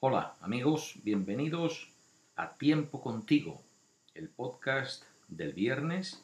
[0.00, 1.88] Hola amigos, bienvenidos
[2.36, 3.60] a Tiempo contigo,
[4.14, 6.22] el podcast del viernes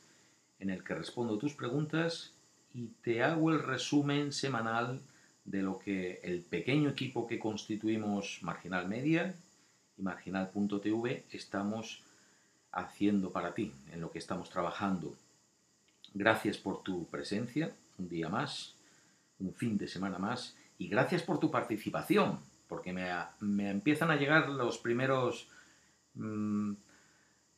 [0.61, 2.31] en el que respondo tus preguntas
[2.73, 5.01] y te hago el resumen semanal
[5.45, 9.35] de lo que el pequeño equipo que constituimos Marginal Media
[9.99, 12.05] y Marginal.tv estamos
[12.71, 15.17] haciendo para ti, en lo que estamos trabajando.
[16.13, 18.77] Gracias por tu presencia, un día más,
[19.41, 22.39] un fin de semana más, y gracias por tu participación,
[22.75, 25.47] porque me, empiezan a llegar los primeros
[26.15, 26.73] mm,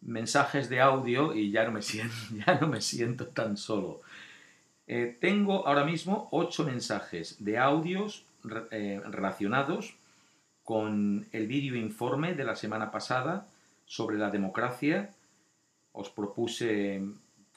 [0.03, 2.15] mensajes de audio y ya no me siento,
[2.47, 4.03] ya no me siento tan solo.
[4.87, 8.27] Eh, tengo ahora mismo ocho mensajes de audios
[8.71, 9.95] eh, relacionados
[10.65, 13.47] con el vídeo informe de la semana pasada
[13.87, 15.15] sobre la democracia.
[15.93, 17.01] Os propuse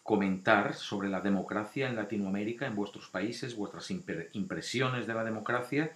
[0.02, 5.91] comentar sobre la democracia en Latinoamérica, en vuestros países, vuestras impresiones de la democracia.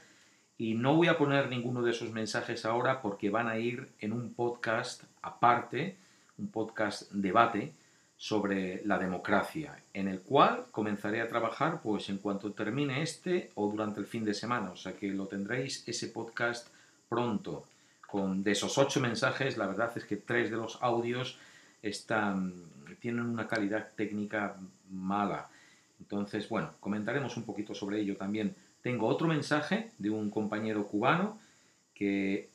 [0.57, 4.13] Y no voy a poner ninguno de esos mensajes ahora porque van a ir en
[4.13, 5.97] un podcast aparte,
[6.37, 7.73] un podcast debate
[8.17, 13.69] sobre la democracia, en el cual comenzaré a trabajar pues en cuanto termine este o
[13.69, 14.71] durante el fin de semana.
[14.71, 16.67] O sea que lo tendréis ese podcast
[17.09, 17.65] pronto.
[18.07, 21.37] Con de esos ocho mensajes, la verdad es que tres de los audios
[21.81, 22.53] están,
[22.99, 24.55] tienen una calidad técnica
[24.91, 25.49] mala.
[25.99, 28.55] Entonces, bueno, comentaremos un poquito sobre ello también.
[28.83, 31.39] Tengo otro mensaje de un compañero cubano
[31.95, 32.49] que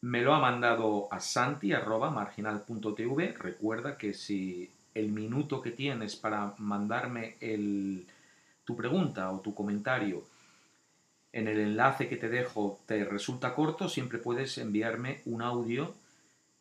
[0.00, 3.34] me lo ha mandado a santi marginal.tv.
[3.38, 7.36] Recuerda que si el minuto que tienes para mandarme
[8.64, 10.24] tu pregunta o tu comentario
[11.32, 15.92] en el enlace que te dejo te resulta corto, siempre puedes enviarme un audio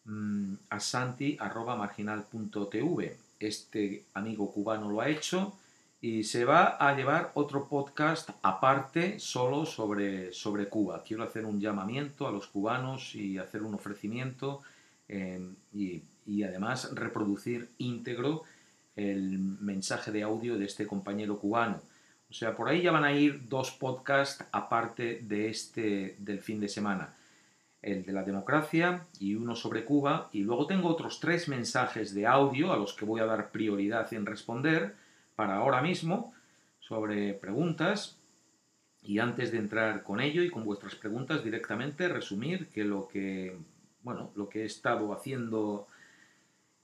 [0.06, 3.18] Mm, a santi.marginal.tv.
[3.40, 5.58] Este amigo cubano lo ha hecho
[6.02, 11.04] y se va a llevar otro podcast aparte solo sobre, sobre Cuba.
[11.04, 14.62] Quiero hacer un llamamiento a los cubanos y hacer un ofrecimiento
[15.08, 18.44] em, y, y, además reproducir íntegro
[18.96, 21.82] el mensaje de audio de este compañero cubano.
[22.30, 26.60] O sea, por ahí ya van a ir dos podcasts aparte de este del fin
[26.60, 27.16] de semana
[27.86, 30.30] el de la democracia y uno sobre Cuba.
[30.34, 34.12] Y luego tengo otros tres mensajes de audio a los que voy a dar prioridad
[34.14, 34.96] en responder
[35.36, 36.34] para ahora mismo
[36.80, 38.18] sobre preguntas.
[39.04, 43.56] Y antes de entrar con ello y con vuestras preguntas directamente, resumir que lo que,
[44.04, 45.88] bueno, lo que he estado haciendo...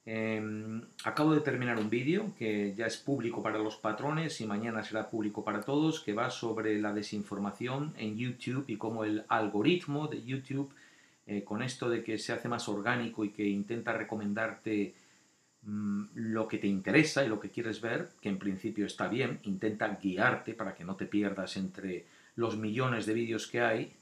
[0.04, 4.84] Em, acabo de terminar un vídeo que ya es público para los patrones y mañana
[4.84, 10.08] será público para todos, que va sobre la desinformación en YouTube y cómo el algoritmo
[10.08, 10.74] de YouTube
[11.28, 14.96] eh, con esto de que se hace más orgánico y que intenta recomendarte
[15.64, 19.40] mm, lo que te interesa y lo que quieres ver, que en principio está bien,
[19.44, 22.06] intenta guiarte para que no te pierdas entre
[22.36, 23.94] los millones de vídeos que hay,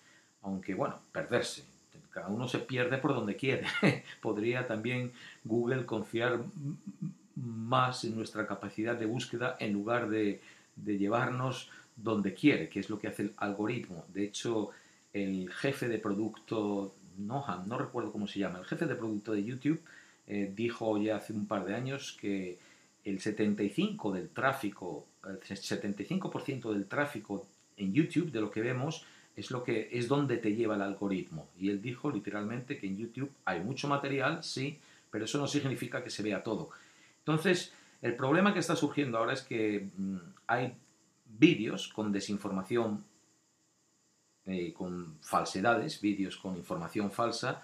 [0.41, 1.63] aunque bueno, perderse.
[2.11, 3.67] Cada uno se pierde por donde quiere.
[4.21, 5.11] Podría también
[5.43, 6.39] Google confiar
[7.35, 10.41] más en nuestra capacidad de búsqueda en lugar de,
[10.75, 14.05] de llevarnos donde quiere, que es lo que hace el algoritmo.
[14.13, 14.71] De hecho,
[15.13, 19.43] el jefe de producto Noham, no recuerdo cómo se llama, el jefe de producto de
[19.43, 19.81] YouTube,
[20.29, 22.57] eh, dijo ya hace un par de años que
[23.03, 27.45] el 75% del tráfico, el 75% del tráfico
[27.75, 31.47] en YouTube de lo que vemos es lo que es donde te lleva el algoritmo.
[31.59, 34.78] Y él dijo literalmente que en YouTube hay mucho material, sí,
[35.09, 36.69] pero eso no significa que se vea todo.
[37.19, 40.73] Entonces, el problema que está surgiendo ahora es que mm, hay
[41.25, 43.03] vídeos con desinformación
[44.45, 47.62] eh, con falsedades, vídeos con información falsa,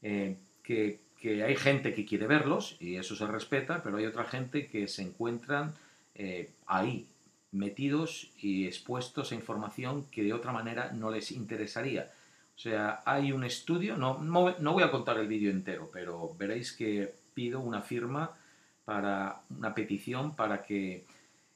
[0.00, 4.66] eh, que, hay gente que quiere verlos y eso se respeta, pero hay otra gente
[4.66, 5.74] que se encuentran
[6.14, 7.06] eh, ahí,
[7.52, 12.10] metidos y expuestos a información que de otra manera no les interesaría.
[12.56, 16.72] O sea, hay un estudio, no, no, voy a contar el vídeo entero, pero veréis
[16.72, 18.30] que pido una firma
[18.84, 21.04] para una petición para que,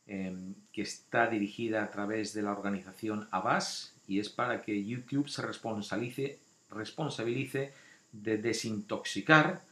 [0.06, 5.42] que está dirigida a través de la organización Abbas, y es para que YouTube se
[5.42, 6.38] responsabilice
[8.22, 9.62] de desintoxicar,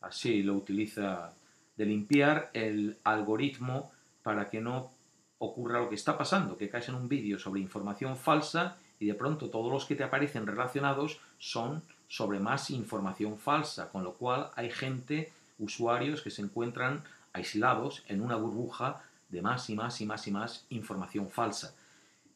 [0.00, 1.32] así lo utiliza,
[1.76, 3.90] de limpiar el algoritmo
[4.22, 4.90] para que no
[5.38, 9.14] ocurra lo que está pasando, que caes en un vídeo sobre información falsa y de
[9.14, 14.50] pronto todos los que te aparecen relacionados son sobre más información falsa, con lo cual
[14.54, 17.02] hay gente, usuarios que se encuentran
[17.32, 21.74] aislados en una burbuja de más y más y más y más información falsa.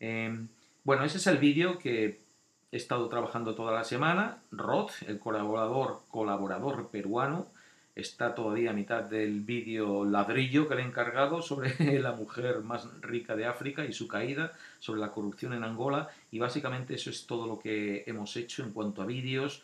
[0.00, 0.48] Em,
[0.82, 2.25] bueno, ese es el vídeo que
[2.76, 4.38] he estado trabajando toda la semana.
[4.52, 7.46] Rod, el colaborador, colaborador peruano,
[7.94, 13.00] está todavía a mitad del vídeo ladrillo que le he encargado sobre la mujer más
[13.00, 17.26] rica de África y su caída, sobre la corrupción en Angola y básicamente eso es
[17.26, 19.62] todo lo que hemos hecho en cuanto a vídeos,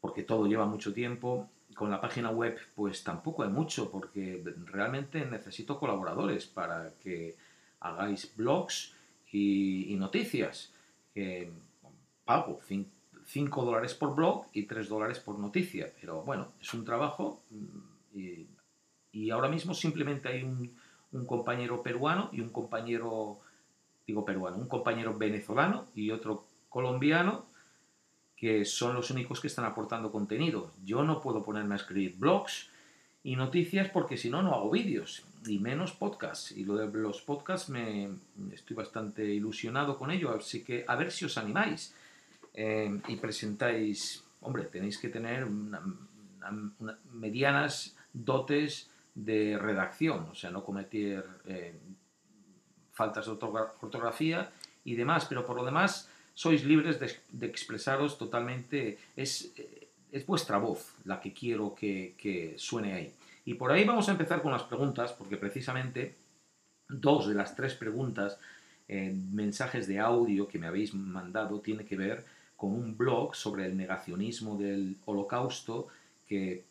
[0.00, 1.48] porque todo lleva mucho tiempo.
[1.74, 7.36] Con la página web pues tampoco hay mucho porque realmente necesito colaboradores para que
[7.80, 8.94] hagáis blogs
[9.30, 10.72] y, noticias.
[12.24, 12.60] Pago
[13.26, 15.92] 5 dólares por blog y 3 dólares por noticia.
[16.00, 18.18] Pero bueno, es un trabajo mm,
[19.12, 20.76] y, ahora mismo simplemente hay un,
[21.12, 23.40] un, compañero peruano y un compañero,
[24.06, 27.46] digo peruano, un compañero venezolano y otro colombiano
[28.36, 30.72] que son los únicos que están aportando contenido.
[30.84, 32.70] Yo no puedo ponerme a escribir blogs
[33.22, 36.52] y noticias porque si no, no hago vídeos y menos podcasts.
[36.52, 38.08] Y lo de los podcasts me
[38.52, 41.94] estoy bastante ilusionado con ello, así que a ver si os animáis.
[42.52, 45.46] Em, y presentáis, hombre, tenéis que tener
[47.12, 51.78] medianas dotes de redacción, o sea, no cometer eh,
[52.92, 54.50] faltas de ortografía
[54.84, 60.58] y demás, pero por lo demás sois libres de, expresaros totalmente, es, eh, es, vuestra
[60.58, 63.12] voz la que quiero que, suene ahí.
[63.44, 66.16] Y por ahí vamos a empezar con las preguntas, porque precisamente
[66.88, 68.38] dos de las tres preguntas,
[68.88, 72.24] eh, mensajes de audio que me habéis mandado, tiene que ver
[72.60, 75.88] con un blog sobre el negacionismo del holocausto
[76.28, 76.64] que,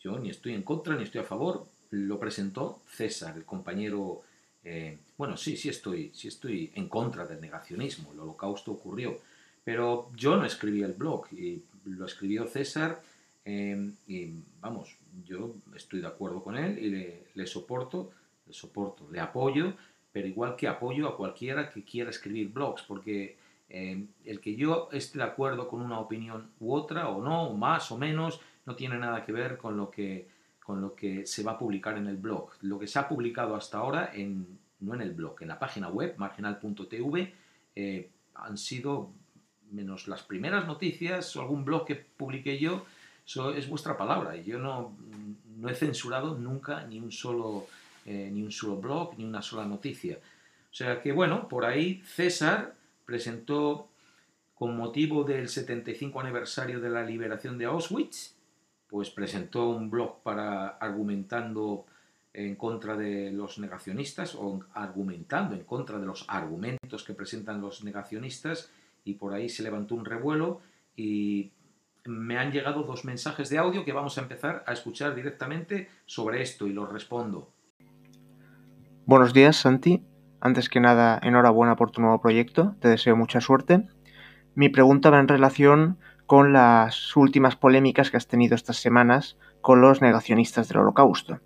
[0.00, 1.64] yo ni estoy en contra ni estoy a favor.
[1.90, 4.22] Lo presentó César, el compañero...
[4.64, 8.10] Eh, bueno, sí, sí estoy, sí estoy en contra del negacionismo.
[8.12, 9.18] El holocausto ocurrió.
[9.62, 13.00] Pero yo no escribí el blog y lo escribió César
[13.44, 16.90] eh, y vamos, yo estoy de acuerdo con él y
[17.34, 18.10] le, soporto,
[18.44, 19.74] le soporto, le apoyo,
[20.10, 23.36] pero igual que apoyo a cualquiera que quiera escribir blogs, porque
[23.70, 27.56] eh, el que yo esté de acuerdo con una opinión u otra, o no, o
[27.56, 30.28] más o menos, no tiene nada que ver con lo que,
[30.64, 32.50] con lo que se va a publicar en el blog.
[32.62, 35.88] Lo que se ha publicado hasta ahora, en, no en el blog, en la página
[35.88, 37.32] web, marginal.tv,
[37.76, 39.12] eh, han sido,
[39.70, 42.84] menos las primeras noticias o algún blog que publiqué yo,
[43.24, 44.34] eso es vuestra palabra.
[44.34, 44.96] Yo no,
[45.58, 47.68] no he censurado nunca ni un, solo,
[48.04, 50.18] eh, ni un solo blog, ni una sola noticia.
[50.18, 52.74] O sea que, bueno, por ahí César
[53.10, 53.88] presentó
[54.54, 58.36] con motivo del 75 aniversario de la liberación de Auschwitz,
[58.86, 61.86] pues presentó un blog para argumentando
[62.32, 67.82] en contra de los negacionistas o argumentando en contra de los argumentos que presentan los
[67.82, 68.70] negacionistas
[69.04, 70.60] y por ahí se levantó un revuelo
[70.94, 71.50] y
[72.04, 76.42] me han llegado dos mensajes de audio que vamos a empezar a escuchar directamente sobre
[76.42, 77.50] esto y los respondo.
[79.04, 80.00] Buenos días, Santi.
[80.40, 83.86] Antes que nada, enhorabuena por tu nuevo proyecto, te deseo mucha suerte.
[84.54, 89.80] Mi pregunta va en relación con las últimas polémicas que has tenido estas semanas con
[89.80, 91.40] los negacionistas del holocausto.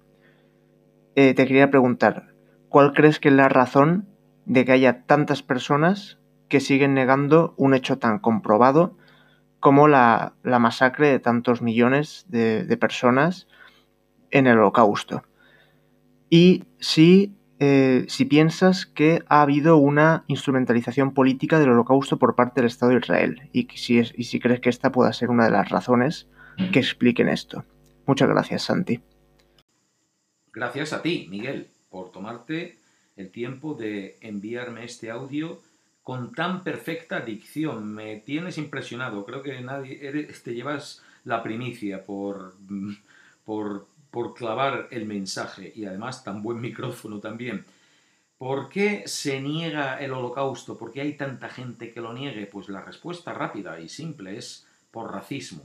[1.16, 2.34] Eh, te quería preguntar,
[2.68, 4.06] ¿cuál crees que es la razón
[4.46, 6.18] de que haya tantas personas
[6.48, 8.96] que siguen negando un hecho tan comprobado
[9.58, 13.48] como la, masacre de tantos millones de, personas
[14.30, 15.22] en el holocausto?
[16.28, 22.60] Y si eh, si piensas que ha habido una instrumentalización política del holocausto por parte
[22.60, 25.50] del Estado de Israel y si, y si crees que esta pueda ser una de
[25.50, 26.28] las razones
[26.72, 27.64] que expliquen esto.
[28.06, 29.00] Muchas gracias, Santi.
[30.52, 32.78] Gracias a ti, Miguel, por tomarte
[33.16, 35.60] el tiempo de enviarme este audio
[36.02, 37.92] con tan perfecta dicción.
[37.92, 39.24] Me tienes impresionado.
[39.24, 42.54] Creo que nadie te llevas la primicia por,
[43.44, 47.64] por por clavar el mensaje y además tan buen micrófono también.
[48.38, 50.78] ¿Por qué se niega el holocausto?
[50.78, 52.46] ¿Por qué hay tanta gente que lo niegue?
[52.46, 55.64] Pues la respuesta rápida y simple es por racismo.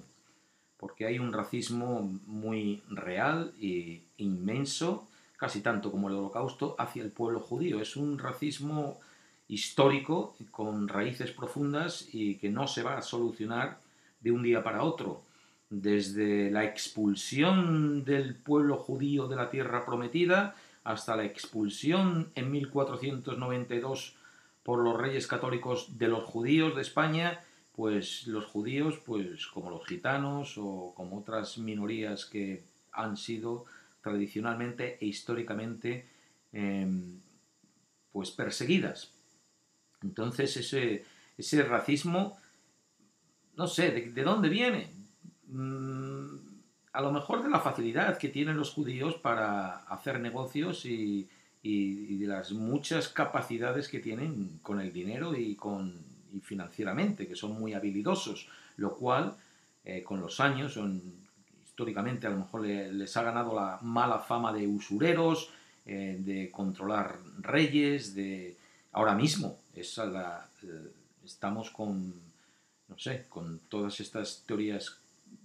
[0.77, 7.11] Porque hay un racismo muy real e inmenso, casi tanto como el holocausto, hacia el
[7.11, 7.79] pueblo judío.
[7.79, 8.99] Es un racismo
[9.47, 13.77] histórico con raíces profundas y que no se va a solucionar
[14.21, 15.28] de un día para otro
[15.69, 24.15] desde la expulsión del pueblo judío de la tierra prometida hasta la expulsión en 1492
[24.63, 27.41] por los reyes católicos de los judíos de España,
[27.75, 33.65] pues los judíos, pues como los gitanos o como otras minorías que han sido
[34.01, 36.07] tradicionalmente e históricamente
[36.51, 37.19] em,
[38.11, 39.11] pues perseguidas.
[40.01, 41.05] Entonces ese,
[41.37, 42.37] ese racismo,
[43.55, 44.98] no sé, ¿de dónde viene?
[45.49, 46.37] Mm,
[46.93, 51.27] a lo mejor de la facilidad que tienen los judíos para hacer negocios y,
[51.61, 55.93] de las muchas capacidades que tienen con el dinero y, con,
[56.41, 59.35] financieramente, que son muy habilidosos, lo cual
[59.83, 60.79] eh, con los años,
[61.63, 65.51] históricamente a lo mejor les ha ganado la mala fama de usureros,
[65.85, 68.55] eh, de controlar reyes, de...
[68.91, 69.59] Ahora mismo
[69.97, 70.49] la,
[71.23, 72.13] estamos con,
[72.87, 74.99] no sé, con todas estas teorías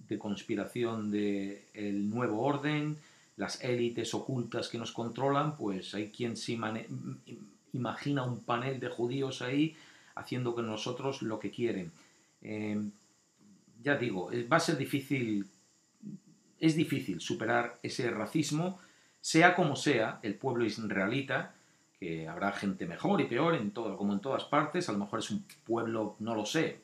[0.07, 2.97] de conspiración del el nuevo orden,
[3.37, 6.57] las élites ocultas que nos controlan, pues hay quien se
[7.73, 9.75] imagina un panel de judíos ahí
[10.15, 11.91] haciendo con nosotros lo que quieren.
[12.41, 12.91] Em,
[13.83, 15.45] ya digo, va a ser difícil,
[16.59, 18.79] es difícil superar ese racismo,
[19.21, 21.53] sea como sea, el pueblo israelita,
[21.99, 25.19] que habrá gente mejor y peor en todo, como en todas partes, a lo mejor
[25.19, 26.79] es un pueblo, no lo sé,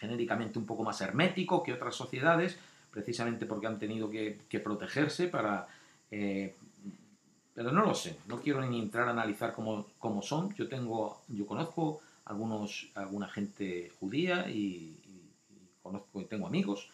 [0.00, 2.58] genéricamente un poco más hermético que otras sociedades,
[2.90, 5.68] precisamente porque han tenido que, protegerse para...
[6.10, 6.54] Eh,
[7.54, 10.54] pero no lo sé, no quiero ni entrar a analizar cómo, son.
[10.54, 14.96] Yo tengo, yo conozco algunos, alguna gente judía y,
[15.82, 16.88] conozco y tengo amigos.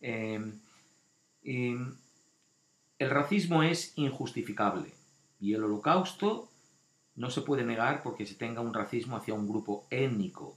[0.00, 0.40] Eh,
[2.98, 4.90] el racismo es injustificable
[5.40, 6.48] y el holocausto
[7.16, 10.56] no se puede negar porque se tenga un racismo hacia un grupo étnico.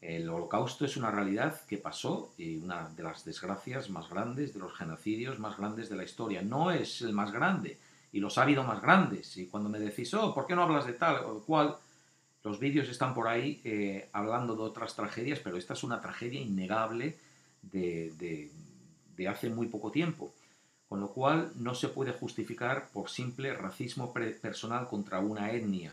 [0.00, 4.60] El holocausto es una realidad que pasó y una de las desgracias más grandes, de
[4.60, 6.42] los genocidios más grandes de la historia.
[6.42, 7.78] No es el más grande
[8.12, 9.36] y los ha habido más grandes.
[9.36, 11.76] Y cuando me decís, oh, ¿por qué no hablas de tal o cual?
[12.42, 16.40] Los vídeos están por ahí eh, hablando de otras tragedias, pero esta es una tragedia
[16.40, 17.18] innegable
[17.60, 18.48] de,
[19.16, 20.32] de hace muy poco tiempo
[20.90, 25.92] con lo cual no se puede justificar por simple racismo personal contra una etnia.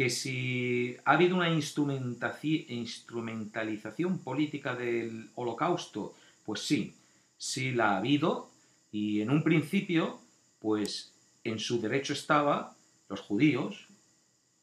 [0.00, 6.14] Que si ha habido una instrumentalización política del holocausto,
[6.46, 6.94] pues sí,
[7.36, 8.48] sí la ha habido
[8.90, 10.18] y en un principio,
[10.58, 11.12] pues
[11.44, 12.74] en su derecho estaba
[13.10, 13.88] los judíos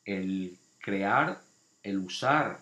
[0.06, 1.39] el crear,
[1.84, 2.60] el usar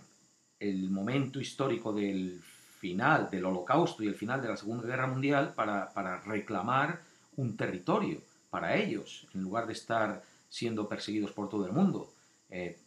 [0.60, 2.42] el momento histórico del
[2.82, 7.00] final del holocausto y el final de la Segunda Guerra Mundial para, para reclamar
[7.38, 12.12] un territorio para ellos, en lugar de estar siendo perseguidos por todo el mundo.
[12.58, 12.78] Eh,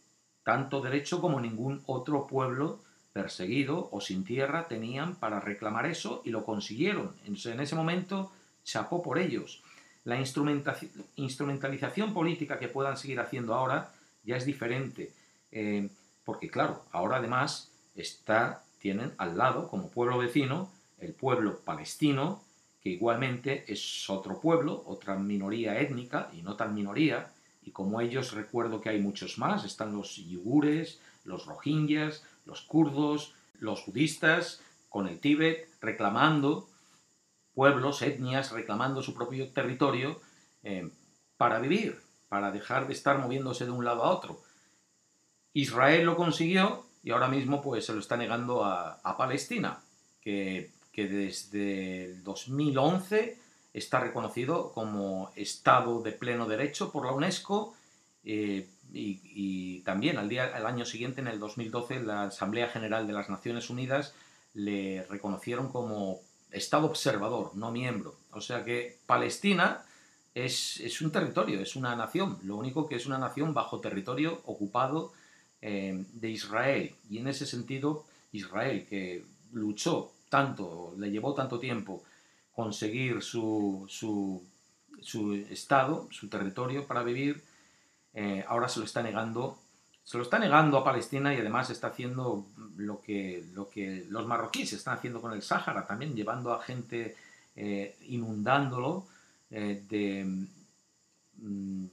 [0.43, 2.79] tanto derecho como ningún otro pueblo
[3.13, 7.15] perseguido o sin tierra tenían para reclamar eso y lo consiguieron.
[7.23, 8.31] en ese momento
[8.63, 9.61] chapó por ellos.
[10.05, 13.91] La instrumentalización política que puedan seguir haciendo ahora
[14.23, 15.11] ya es diferente,
[15.51, 15.87] eh,
[16.25, 22.41] porque claro, ahora además está, tienen al lado, como pueblo vecino, el pueblo palestino,
[22.81, 27.29] que igualmente es otro pueblo, otra minoría étnica, y no tan minoría,
[27.69, 33.35] y como ellos recuerdo que hay muchos más, están los yugures, los rohingyas, los kurdos,
[33.59, 34.59] los budistas,
[34.89, 36.67] con el Tíbet, reclamando
[37.53, 40.19] pueblos, etnias, reclamando su propio territorio
[40.63, 40.89] eh,
[41.37, 44.41] para vivir, para dejar de estar moviéndose de un lado a otro.
[45.53, 49.79] Israel lo consiguió y ahora mismo pues se lo está negando a, a Palestina,
[50.21, 53.37] que que desde el 2011
[53.73, 57.75] está reconocido como Estado de pleno derecho por la UNESCO
[58.23, 63.13] eh, y, también al, día, al año siguiente, en el 2012, la Asamblea General de
[63.13, 64.13] las Naciones Unidas
[64.53, 66.21] le reconocieron como
[66.51, 68.15] Estado observador, no miembro.
[68.31, 69.83] O sea que Palestina
[70.33, 74.41] es, es un territorio, es una nación, lo único que es una nación bajo territorio
[74.45, 75.13] ocupado
[75.61, 76.95] eh, de Israel.
[77.09, 82.03] Y en ese sentido, Israel, que luchó tanto, le llevó tanto tiempo
[82.59, 84.43] conseguir su, su,
[85.49, 87.41] estado, su territorio para vivir,
[88.13, 89.57] eh, ahora se lo está negando.
[90.03, 94.25] Se lo está negando a Palestina y además está haciendo lo que, lo que los
[94.27, 97.15] marroquíes están haciendo con el Sáhara, también llevando a gente,
[97.55, 99.07] eh, inundándolo
[99.51, 100.25] eh, de,
[101.37, 101.85] mm,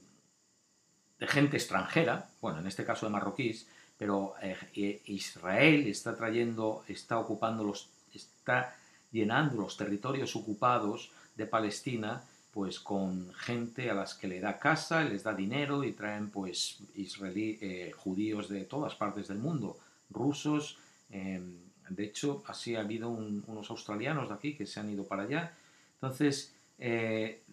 [1.19, 4.33] de gente extranjera, bueno, en este caso de marroquíes, pero
[4.73, 8.75] Israel está trayendo, está ocupando los está
[9.11, 12.23] llenando los territorios ocupados de Palestina
[12.57, 16.79] pues con gente a las que le da casa, les da dinero y traen pues
[16.95, 19.77] israelí, eh, judíos de todas partes del mundo,
[20.09, 20.79] rusos,
[21.11, 25.23] em, de hecho así ha habido unos australianos de aquí que se han ido para
[25.23, 25.53] allá.
[26.01, 27.43] Entonces, eh,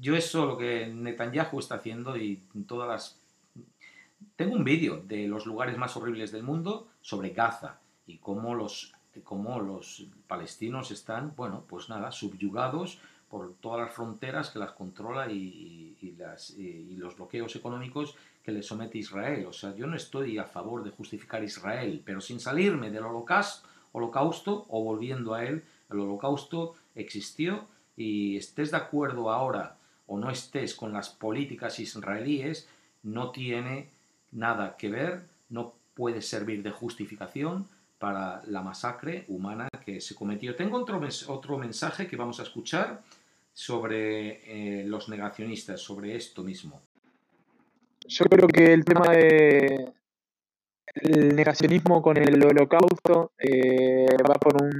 [0.00, 3.16] yo eso lo que Netanyahu está haciendo y todas las...
[4.34, 8.92] Tengo un vídeo de los lugares más horribles del mundo sobre Gaza y cómo los
[9.20, 15.30] cómo los palestinos están, bueno, pues nada, subyugados por todas las fronteras que las controla
[15.30, 15.80] y,
[16.96, 19.46] los bloqueos económicos que le somete Israel.
[19.46, 23.68] O sea, yo no estoy a favor de justificar Israel, pero sin salirme del holocausto,
[23.92, 27.66] holocausto o volviendo a él, el holocausto existió
[27.96, 29.76] y estés de acuerdo ahora
[30.06, 32.68] o no estés con las políticas israelíes,
[33.02, 33.90] no tiene
[34.30, 37.66] nada que ver, no puede servir de justificación
[38.02, 40.56] para la masacre humana que se cometió.
[40.56, 43.00] Tengo otro, otro mensaje que vamos a escuchar
[43.52, 46.82] sobre eh, los negacionistas, sobre esto mismo.
[48.08, 49.92] Yo creo que el tema de
[50.96, 54.72] el negacionismo con el holocausto eh, va por un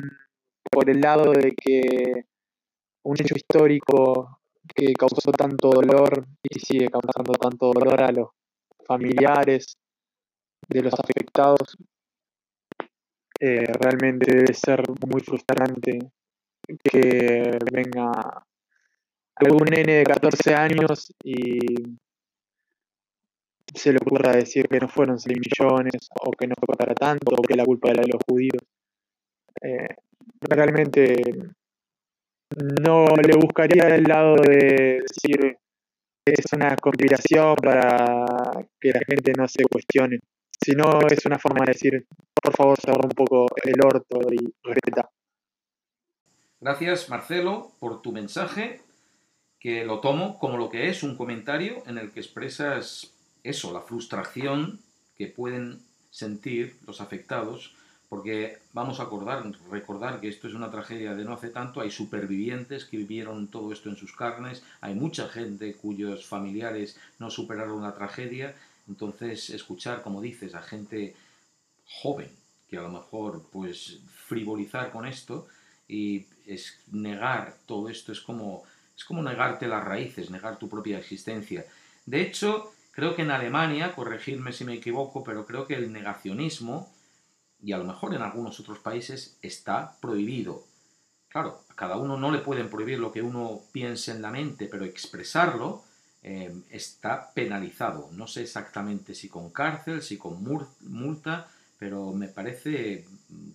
[0.68, 2.24] por el lado de que
[3.04, 4.40] un hecho histórico
[4.74, 8.30] que causó tanto dolor y sigue causando tanto dolor a los
[8.84, 9.76] familiares
[10.68, 11.76] de los afectados
[13.44, 15.98] eh, realmente debe ser muy frustrante
[16.84, 18.12] que venga
[19.34, 21.58] algún nene de 14 años y
[23.74, 27.34] se le ocurra decir que no fueron 6 millones o que no fue para tanto
[27.34, 28.62] o que la culpa era de los judíos.
[29.60, 29.88] Eh,
[30.42, 31.16] realmente
[32.80, 35.58] no le buscaría el lado de decir
[36.24, 38.24] es una conspiración para
[38.80, 40.20] que la gente no se cuestione,
[40.62, 45.10] sino es una forma de decir, por favor, cerra un poco el orto y respeta.
[46.60, 48.80] Gracias, Marcelo, por tu mensaje,
[49.58, 53.80] que lo tomo como lo que es, un comentario en el que expresas eso, la
[53.80, 54.80] frustración
[55.16, 57.74] que pueden sentir los afectados
[58.12, 61.90] porque vamos a acordar, recordar que esto es una tragedia de no hace tanto, hay
[61.90, 67.80] supervivientes que vivieron todo esto en sus carnes, hay mucha gente cuyos familiares no superaron
[67.80, 68.54] la tragedia,
[68.92, 71.16] entonces escuchar, como dices, a gente
[71.86, 72.30] joven
[72.68, 75.48] que a lo mejor pues frivolizar con esto
[75.88, 78.64] y es negar todo esto es como
[78.96, 81.64] es como negarte las raíces, negar tu propia existencia.
[82.04, 86.92] De hecho, creo que en Alemania, corregirme si me equivoco, pero creo que el negacionismo
[87.62, 90.64] y a lo mejor en algunos otros países está prohibido.
[91.28, 94.68] Claro, a cada uno no le pueden prohibir lo que uno piense en la mente,
[94.70, 95.82] pero expresarlo
[96.22, 98.10] eh, está penalizado.
[98.12, 100.42] No sé exactamente si con cárcel, si con
[100.80, 101.48] multa,
[101.78, 103.06] pero me parece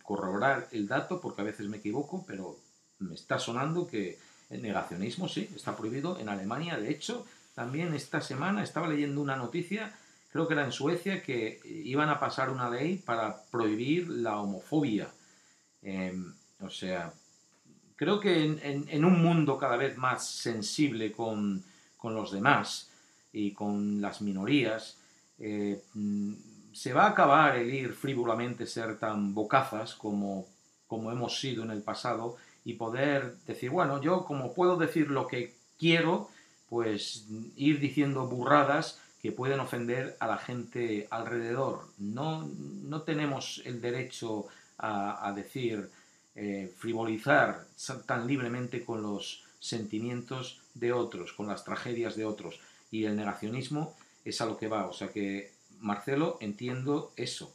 [0.03, 2.57] corroborar el dato porque a veces me equivoco, pero
[2.99, 4.17] me está sonando que
[4.49, 6.77] el negacionismo sí, está prohibido en Alemania.
[6.77, 9.93] De hecho, también esta semana estaba leyendo una noticia
[10.37, 15.09] creo que era en Suecia, que iban a pasar una ley para prohibir la homofobia.
[15.81, 17.11] Em, o sea,
[17.95, 21.63] creo que en, un mundo cada vez más sensible con,
[22.15, 22.89] los demás
[23.33, 24.97] y con las minorías,
[25.39, 26.33] eh, mm,
[26.73, 30.45] se va a acabar el ir frívolamente ser tan bocazas como,
[30.87, 35.27] como hemos sido en el pasado y poder decir, bueno, yo como puedo decir lo
[35.27, 36.29] que quiero,
[36.69, 41.87] pues ir diciendo burradas que pueden ofender a la gente alrededor.
[41.97, 42.47] No,
[42.83, 45.89] no tenemos el derecho a, decir,
[46.35, 47.65] eh, frivolizar
[48.05, 52.59] tan libremente con los sentimientos de otros, con las tragedias de otros.
[52.91, 54.87] Y el negacionismo es a lo que va.
[54.87, 57.53] O sea que, Marcelo, entiendo eso.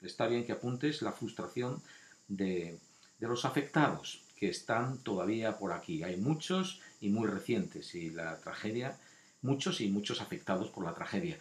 [0.00, 1.82] Está bien que apuntes la frustración
[2.28, 2.78] de,
[3.18, 6.02] de los afectados, que están todavía por aquí.
[6.02, 7.94] Hay muchos y muy recientes.
[7.94, 8.96] Y la tragedia
[9.42, 11.38] muchos y muchos afectados por la tragedia.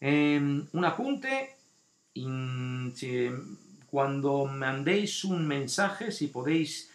[0.00, 1.56] Em, un apunte,
[3.90, 6.90] cuando mandéis un mensaje, si podéis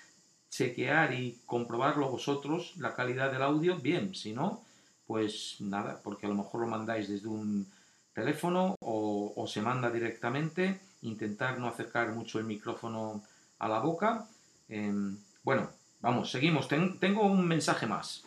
[0.58, 4.63] chequear y comprobarlo vosotros, la calidad del audio, bien, si no,
[5.06, 7.67] pues nada, porque a lo mejor lo mandáis desde un
[8.13, 13.22] teléfono o, se manda directamente, intentar no acercar mucho el micrófono
[13.60, 14.26] a la boca.
[14.67, 15.70] Em, bueno,
[16.02, 18.24] vamos, seguimos, tengo un mensaje más.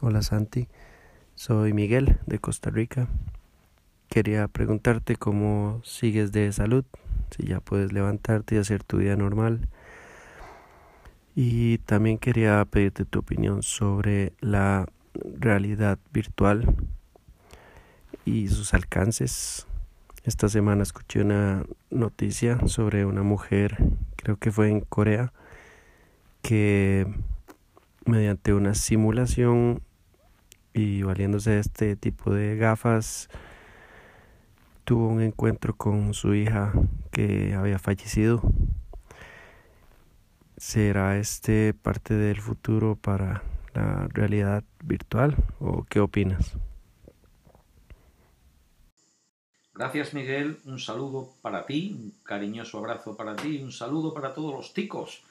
[0.00, 0.68] Hola Santi,
[1.34, 3.08] soy Miguel de Costa Rica.
[4.08, 6.84] Quería preguntarte cómo sigues de salud,
[7.36, 9.68] si ya puedes levantarte y hacer tu vida normal.
[11.34, 14.86] Y también quería pedirte tu opinión sobre la
[15.38, 16.74] realidad virtual
[18.24, 19.66] y sus alcances.
[20.24, 23.78] Esta semana escuché una noticia sobre una mujer,
[24.16, 25.32] creo que fue en Corea,
[26.42, 27.06] que
[28.04, 29.82] mediante una simulación
[30.74, 33.28] y valiéndose de este tipo de gafas
[34.84, 36.72] tuvo un encuentro con su hija
[37.12, 38.42] que había fallecido.
[40.60, 43.42] ¿Será este parte del futuro para
[43.72, 46.52] la realidad virtual o qué opinas?
[49.72, 54.52] Gracias Miguel, un saludo para ti, un cariñoso abrazo para ti, un saludo para todos
[54.52, 55.22] los ticos.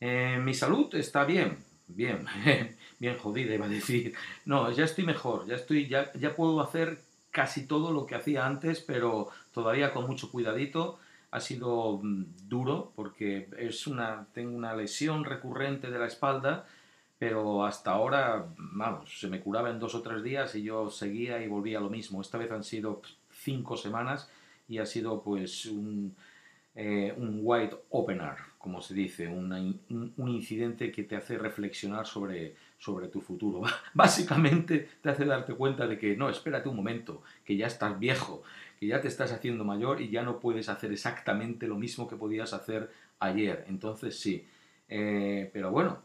[0.00, 2.24] Eh, mi salud está bien, bien,
[2.98, 4.14] bien jodida iba a decir.
[4.46, 8.46] No, ya estoy mejor, ya estoy, ya, ya puedo hacer casi todo lo que hacía
[8.46, 10.98] antes, pero todavía con mucho cuidadito.
[11.32, 16.66] Ha sido mm, duro porque es una, tengo una lesión recurrente de la espalda,
[17.18, 21.42] pero hasta ahora, vamos, se me curaba en dos o tres días y yo seguía
[21.42, 22.20] y volvía a lo mismo.
[22.20, 24.30] Esta vez han sido cinco semanas
[24.68, 26.14] y ha sido pues un,
[26.74, 29.52] eh, un white opener, como se dice, un,
[30.16, 33.62] un, incidente que te hace reflexionar sobre, sobre tu futuro.
[33.94, 38.42] Básicamente te hace darte cuenta de que no, espérate un momento, que ya estás viejo,
[38.82, 42.16] que ya te estás haciendo mayor y ya no puedes hacer exactamente lo mismo que
[42.16, 42.90] podías hacer
[43.20, 43.64] ayer.
[43.68, 44.44] Entonces sí,
[44.88, 46.00] eh, pero bueno,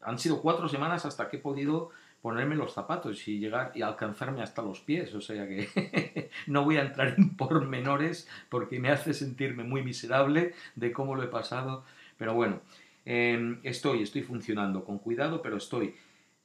[0.00, 1.90] han sido cuatro semanas hasta que he podido
[2.22, 5.14] ponerme los zapatos y llegar y alcanzarme hasta los pies.
[5.14, 10.54] O sea que no voy a entrar en pormenores porque me hace sentirme muy miserable
[10.76, 11.84] de cómo lo he pasado.
[12.16, 12.62] Pero bueno,
[13.04, 15.94] em, estoy, estoy funcionando con cuidado, pero estoy.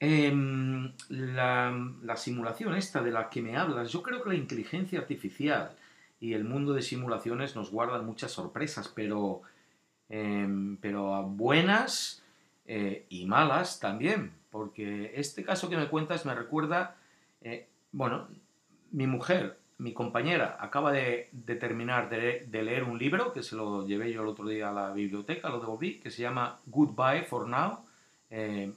[0.04, 5.76] Em, la, simulación esta de la que me hablas, yo creo que la inteligencia artificial
[6.20, 9.42] y el mundo de simulaciones nos guardan muchas sorpresas, pero,
[10.08, 12.24] em, pero buenas
[12.66, 16.94] eh, y malas también porque este caso que me cuentas me recuerda,
[17.40, 18.28] eh, bueno,
[18.92, 24.12] mi mujer, mi compañera, acaba de, terminar de, leer un libro que se lo llevé
[24.12, 27.78] yo el otro día a la biblioteca, lo devolví, que se llama Goodbye for Now,
[28.30, 28.72] eh,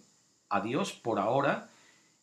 [0.55, 1.69] Adiós por ahora,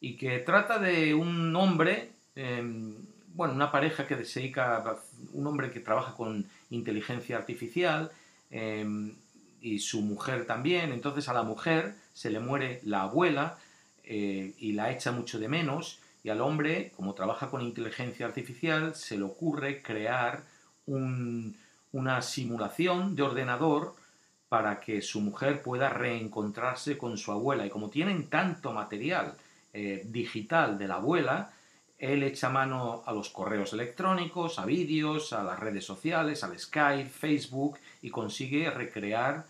[0.00, 2.94] y que trata de un hombre, em,
[3.34, 4.96] bueno, una pareja que se dedica,
[5.32, 8.10] un hombre que trabaja con inteligencia artificial,
[8.50, 9.14] em,
[9.62, 10.92] y su mujer también.
[10.92, 13.58] Entonces a la mujer se le muere la abuela
[14.04, 16.00] eh, y la echa mucho de menos.
[16.24, 20.42] Y al hombre, como trabaja con inteligencia artificial, se le ocurre crear
[20.86, 23.94] una simulación de ordenador
[24.52, 27.64] para que su mujer pueda reencontrarse con su abuela.
[27.64, 29.32] Y como tienen tanto material
[29.72, 31.54] eh, digital de la abuela,
[31.98, 37.08] él echa mano a los correos electrónicos, a vídeos, a las redes sociales, al Skype,
[37.08, 39.46] Facebook y consigue recrear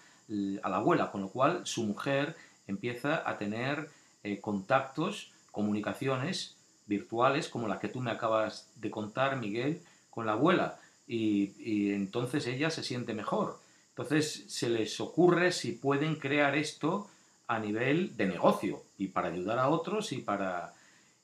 [0.63, 2.37] a la abuela, con lo cual su mujer
[2.69, 3.91] empieza a tener
[4.23, 6.55] eh, contactos, comunicaciones
[6.87, 10.79] virtuales como la que tú me acabas de contar, Miguel, con la abuela.
[11.09, 13.59] Y, entonces ella se siente mejor.
[14.03, 17.09] Entonces se les ocurre si pueden crear esto
[17.47, 20.75] a nivel de negocio y para ayudar a otros y para...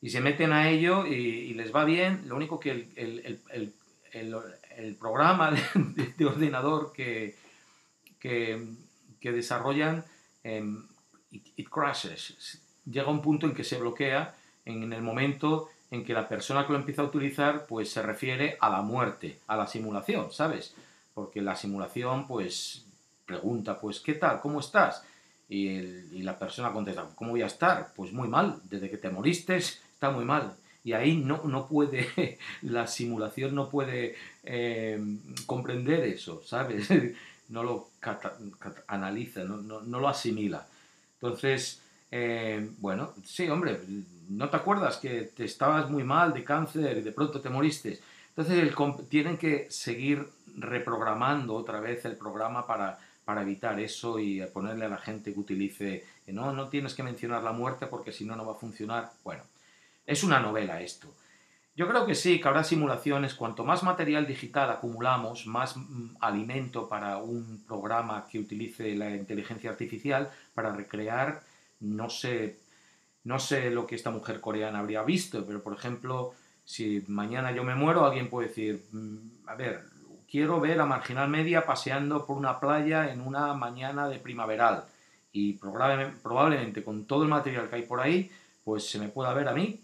[0.01, 2.23] Y se meten a ello y, les va bien.
[2.29, 3.75] Lo único que el,
[5.01, 5.51] programa
[6.17, 7.35] de, ordenador que,
[8.21, 8.65] que,
[9.21, 10.05] que desarrollan,
[10.45, 10.87] em,
[11.33, 12.63] it, crashes.
[12.89, 16.75] Llega un punto en que se bloquea en el momento en que la persona que
[16.75, 20.77] lo empieza a utilizar pues se refiere a la muerte, a la simulación, ¿sabes?
[21.19, 22.85] Porque la simulación pues
[23.27, 24.41] pregunta pues ¿qué tal?
[24.41, 25.03] ¿Cómo estás?
[25.49, 27.93] Y, la persona contesta ¿cómo voy a estar?
[27.97, 30.55] Pues muy mal, desde que te moriste está muy mal.
[30.85, 36.89] Y ahí no, no puede, la simulación no puede em, comprender eso, ¿sabes?
[37.49, 37.89] no lo
[38.87, 40.69] analiza, no, lo asimila.
[41.15, 43.81] Entonces, eh, bueno, sí, hombre,
[44.29, 47.99] ¿no te acuerdas que te estabas muy mal de cáncer y de pronto te moriste?
[48.39, 48.73] Entonces
[49.09, 54.89] tienen que seguir reprogramando otra vez el programa para, para evitar eso y ponerle a
[54.89, 58.37] la gente que utilice, que no, no tienes que mencionar la muerte porque si no,
[58.37, 59.11] no va a funcionar.
[59.25, 59.43] Bueno,
[60.07, 61.09] es una novela esto.
[61.75, 63.35] Yo creo que sí, que habrá simulaciones.
[63.35, 69.71] Cuanto más material digital acumulamos, más mm, alimento para un programa que utilice la inteligencia
[69.71, 71.43] artificial para recrear,
[71.81, 72.57] no sé,
[73.25, 76.35] no sé lo que esta mujer coreana habría visto, pero por ejemplo,
[76.69, 79.85] si mañana yo me muero, alguien puede decir, mm, a ver,
[80.31, 84.85] quiero ver a Marginal Media paseando por una playa en una mañana de primaveral.
[85.33, 88.31] Y probablemente con todo el material que hay por ahí,
[88.65, 89.81] pues se me pueda ver a mí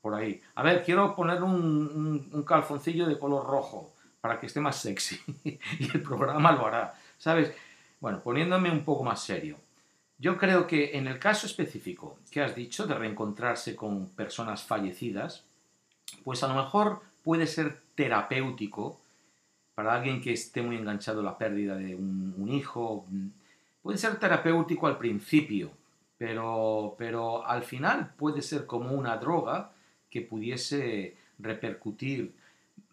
[0.00, 0.42] por ahí.
[0.56, 5.84] A ver, quiero poner un, calzoncillo de color rojo para que esté más sexy y
[5.94, 7.52] el programa lo hará, ¿sabes?
[8.00, 9.56] Bueno, poniéndome un poco más serio.
[10.18, 15.44] Yo creo que en el caso específico que has dicho de reencontrarse con personas fallecidas,
[16.24, 19.00] pues a lo mejor puede ser terapéutico
[19.74, 23.06] para alguien que esté muy enganchado a la pérdida de un, hijo.
[23.82, 25.70] Puede ser terapéutico al principio,
[26.16, 29.70] pero, pero al final puede ser como una droga
[30.10, 32.34] que pudiese repercutir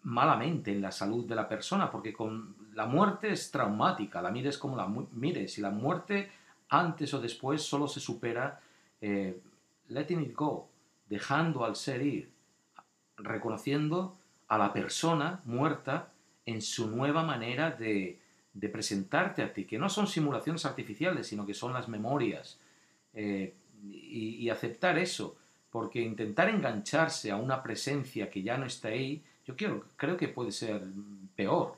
[0.04, 4.58] malamente en la salud de la persona, porque con la muerte es traumática, la mires
[4.58, 6.30] como la mires, y la muerte
[6.68, 8.60] antes o después solo se supera
[9.00, 9.40] eh,
[9.88, 10.68] letting it go,
[11.08, 12.30] dejando al ser ir,
[13.16, 14.16] reconociendo
[14.48, 16.12] a la persona muerta
[16.44, 18.20] en su nueva manera de,
[18.72, 22.58] presentarte a ti, que no son simulaciones artificiales, sino que son las memorias,
[23.12, 25.36] eh, y aceptar eso
[25.76, 30.28] porque intentar engancharse a una presencia que ya no está ahí, yo quiero, creo que
[30.28, 30.82] puede ser
[31.34, 31.76] peor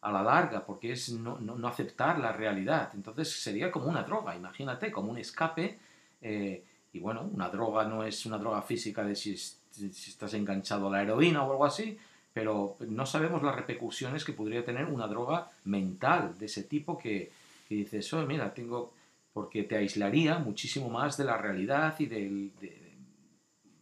[0.00, 2.92] a la larga, porque es no, aceptar la realidad.
[2.94, 5.78] Entonces sería como una droga, imagínate, como un escape.
[6.22, 9.36] Eh, y bueno, una droga no es una droga física de si,
[9.74, 11.98] si, estás enganchado a la heroína o algo así,
[12.32, 17.30] pero no sabemos las repercusiones que podría tener una droga mental de ese tipo que,
[17.68, 18.92] que dices, oh, mira, tengo,
[19.32, 22.94] porque te aislaría muchísimo más de la realidad y del, de,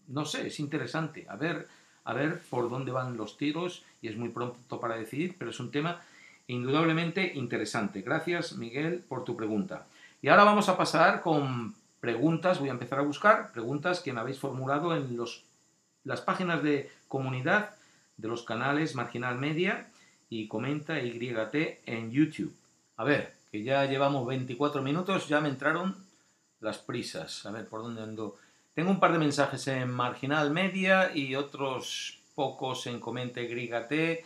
[0.09, 1.67] no sé, es interesante, a ver,
[2.05, 5.61] a ver por dónde van los tiros y es muy pronto para decidir, pero es
[5.61, 6.01] un tema
[6.47, 8.03] indudablemente interesante.
[8.03, 9.87] Gracias, Miguel, por tu pregunta.
[10.21, 14.21] Y ahora vamos a pasar con preguntas, voy a empezar a buscar preguntas que me
[14.21, 15.45] habéis formulado en los,
[16.05, 17.77] las páginas de comunidad
[18.17, 19.91] de los canales Marginal Media
[20.29, 21.55] y Comenta YT
[21.87, 22.55] en YouTube.
[22.97, 25.97] A ver, que ya llevamos 24 minutos, ya me entraron
[26.61, 27.45] las prisas.
[27.47, 28.37] A ver, ¿por dónde ando?
[28.75, 34.25] Tengo un par de mensajes en Marginal Media y otros pocos en Comenta YT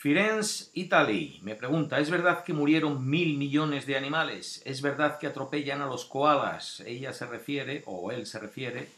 [0.00, 1.40] Firenze, Italy.
[1.42, 4.62] Me pregunta, ¿es verdad que murieron mil millones de animales?
[4.64, 6.80] ¿Es verdad que atropellan a los koalas?
[6.80, 8.88] Ella se refiere, o él se refiere,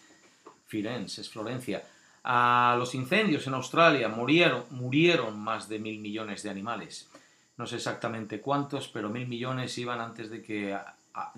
[0.69, 1.83] Firenze, es Florencia,
[2.25, 4.09] a los incendios en Australia.
[4.09, 7.09] Murieron, murieron más de mil millones de animales.
[7.57, 10.77] No sé exactamente cuántos, pero mil millones iban antes de que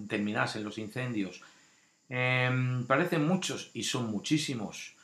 [0.08, 1.42] terminasen los incendios.
[2.08, 4.94] Em, parecen muchos y son muchísimos.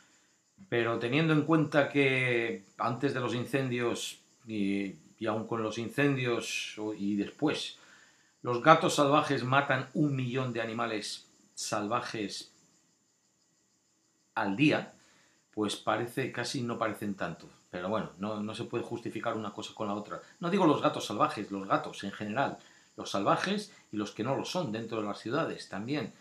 [0.69, 7.17] Pero teniendo en cuenta que antes de los incendios y, aún con los incendios y
[7.17, 7.77] después.
[8.43, 12.51] Los gatos salvajes matan un millón de animales salvajes
[14.35, 14.95] al día,
[15.53, 17.49] pues parece, casi no parecen tanto.
[17.71, 20.21] Pero bueno, no, no, se puede justificar una cosa con la otra.
[20.41, 22.59] No digo los gatos salvajes, los gatos en general.
[22.97, 26.13] Los salvajes y los que no lo son dentro de las ciudades también.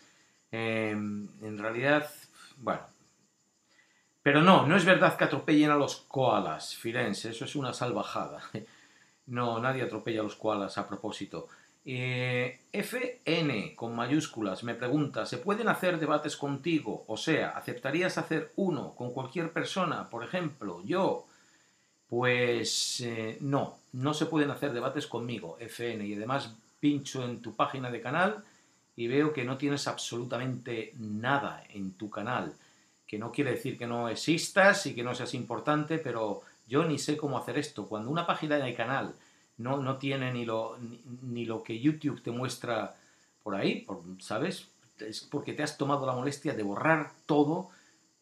[0.52, 2.08] Em, en realidad,
[2.58, 2.82] bueno,
[4.22, 8.42] pero no, no es verdad que atropellen a los koalas, Firenze, eso es una salvajada.
[9.26, 11.46] No, nadie atropella a los koalas a propósito.
[11.84, 17.04] Eh, FN con mayúsculas me pregunta, ¿se pueden hacer debates contigo?
[17.08, 20.08] O sea, ¿aceptarías hacer uno con cualquier persona?
[20.08, 21.26] Por ejemplo, yo.
[22.08, 26.04] Pues eh, no, no se pueden hacer debates conmigo, FN.
[26.04, 28.44] Y además pincho en tu página de canal
[28.96, 32.54] y veo que no tienes absolutamente nada en tu canal
[33.10, 36.96] que no quiere decir que no existas y que no seas importante, pero yo ni
[36.96, 37.86] sé cómo hacer esto.
[37.86, 39.12] Cuando una página de canal
[39.60, 40.76] no, no tiene ni lo,
[41.22, 42.96] ni, lo que YouTube te muestra
[43.42, 43.86] por ahí,
[44.18, 44.68] ¿sabes?
[44.98, 47.70] Es porque te has tomado la molestia de borrar todo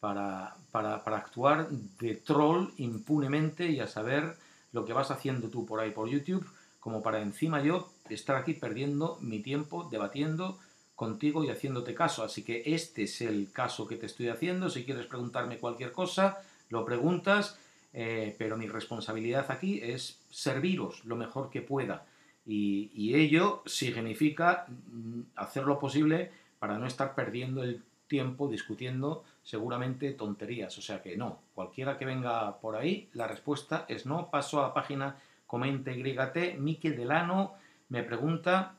[0.00, 4.36] para, para, para, actuar de troll impunemente y a saber
[4.72, 6.46] lo que vas haciendo tú por ahí por YouTube,
[6.80, 10.58] como para encima yo estar aquí perdiendo mi tiempo debatiendo
[10.94, 12.24] contigo y haciéndote caso.
[12.24, 14.68] Así que este es el caso que te estoy haciendo.
[14.68, 16.38] Si quieres preguntarme cualquier cosa,
[16.70, 17.58] lo preguntas,
[17.92, 22.06] eh, pero mi responsabilidad aquí es serviros lo mejor que pueda.
[22.46, 30.12] Y, ello significa mm, hacer lo posible para no estar perdiendo el tiempo discutiendo seguramente
[30.12, 30.76] tonterías.
[30.78, 34.30] O sea que no, cualquiera que venga por ahí, la respuesta es no.
[34.30, 36.58] Paso a la página Comente YT.
[36.58, 37.54] Mike Delano
[37.90, 38.78] me pregunta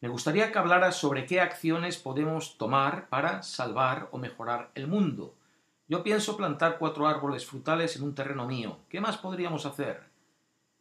[0.00, 5.34] me gustaría que hablara sobre qué acciones podemos tomar para salvar o mejorar el mundo.
[5.88, 8.78] Yo pienso plantar cuatro árboles frutales en un terreno mío.
[8.88, 10.02] ¿Qué más podríamos hacer?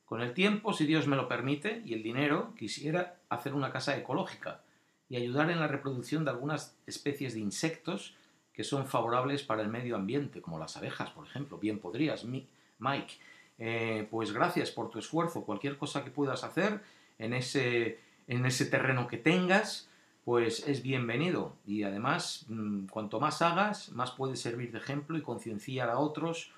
[0.05, 3.97] Con el tiempo, si Dios me lo permite, y el dinero, quisiera hacer una casa
[3.97, 4.61] ecológica
[5.09, 8.15] y ayudar en la reproducción de algunas especies de insectos
[8.51, 11.57] que son favorables para el medio ambiente, como las abejas, por ejemplo.
[11.57, 13.13] Bien podrías, Mike.
[13.59, 15.45] Eh, pues gracias por tu esfuerzo.
[15.45, 16.81] Cualquier cosa que puedas hacer
[17.17, 19.89] en ese en ese terreno que tengas,
[20.27, 21.53] pues es bienvenido.
[21.65, 26.51] Y además, mm, cuanto más hagas, más puedes servir de ejemplo y concienciar a otros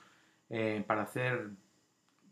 [0.49, 1.51] eh, para hacer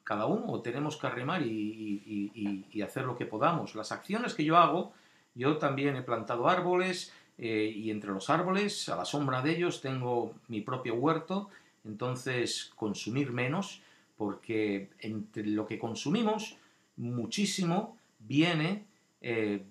[0.04, 3.76] cada uno, tenemos que arrimar y, hacer lo que podamos.
[3.76, 4.94] Las acciones que yo hago,
[5.36, 9.80] yo también he plantado árboles eh, y entre los árboles, a la sombra de ellos,
[9.80, 11.52] tengo mi propio huerto,
[11.86, 13.84] entonces consumir menos,
[14.18, 16.58] porque entre lo que consumimos,
[16.96, 18.86] muchísimo viene
[19.22, 19.62] eh,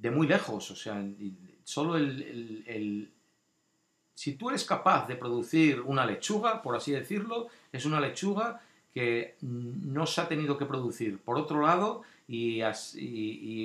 [0.00, 0.70] de muy lejos.
[0.70, 1.04] O sea,
[1.64, 3.12] solo el,
[4.14, 8.60] Si tú eres capaz de producir una lechuga, por así decirlo, es una lechuga
[8.92, 12.62] que no se ha tenido que producir por otro lado y,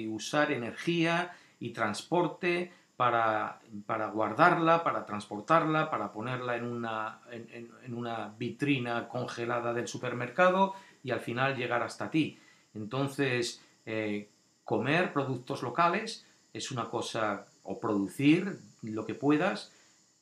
[0.08, 8.34] usar energía y transporte para, para, guardarla, para transportarla, para ponerla en una, en una
[8.38, 12.38] vitrina congelada del supermercado y al final llegar hasta ti.
[12.74, 14.30] Entonces, eh,
[14.72, 19.70] comer productos locales es una cosa, o producir lo que puedas,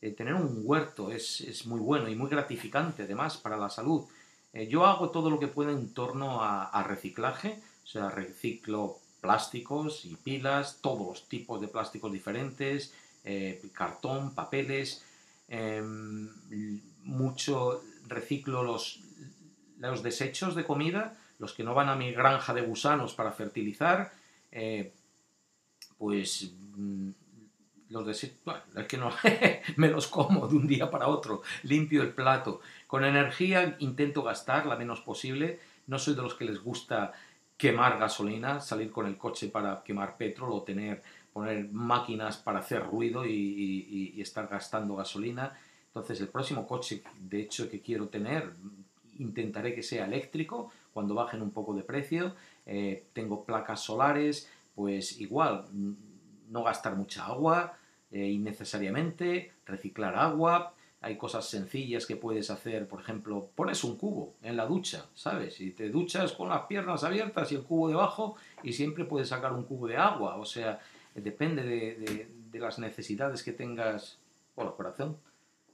[0.02, 4.08] eh, tener un huerto es, muy bueno y muy gratificante además para la salud.
[4.52, 10.04] Eh, yo hago todo lo que puedo en torno a, reciclaje, o sea, reciclo plásticos
[10.06, 12.92] y pilas, todos los tipos de plásticos diferentes,
[13.24, 15.04] eh, cartón, papeles,
[15.48, 16.28] em,
[17.04, 19.02] mucho reciclo los,
[19.78, 24.18] los desechos de comida, los que no van a mi granja de gusanos para fertilizar,
[24.52, 24.94] eh,
[25.98, 27.10] pues mm,
[27.90, 29.12] los desechos, bueno, es que no
[29.78, 32.62] me los como de un día para otro, limpio el plato.
[32.88, 37.14] Con energía intento gastar la menos posible, no soy de los que les gusta
[37.58, 41.02] quemar gasolina, salir con el coche para quemar petróleo o tener,
[41.34, 45.58] poner máquinas para hacer ruido y, y estar gastando gasolina.
[45.88, 48.54] Entonces el próximo coche, de hecho, que quiero tener,
[49.18, 52.36] intentaré que sea eléctrico cuando bajen un poco de precio.
[52.72, 55.66] Eh, tengo placas solares, pues igual,
[56.50, 57.74] no gastar mucha agua
[58.12, 60.76] eh, innecesariamente, reciclar agua.
[61.02, 65.60] Hay cosas sencillas que puedes hacer, por ejemplo, pones un cubo en la ducha, ¿sabes?
[65.62, 69.52] Y te duchas con las piernas abiertas y el cubo debajo y siempre puedes sacar
[69.54, 70.36] un cubo de agua.
[70.36, 70.80] O sea,
[71.16, 74.20] depende de, las necesidades que tengas,
[74.54, 75.18] por corazón,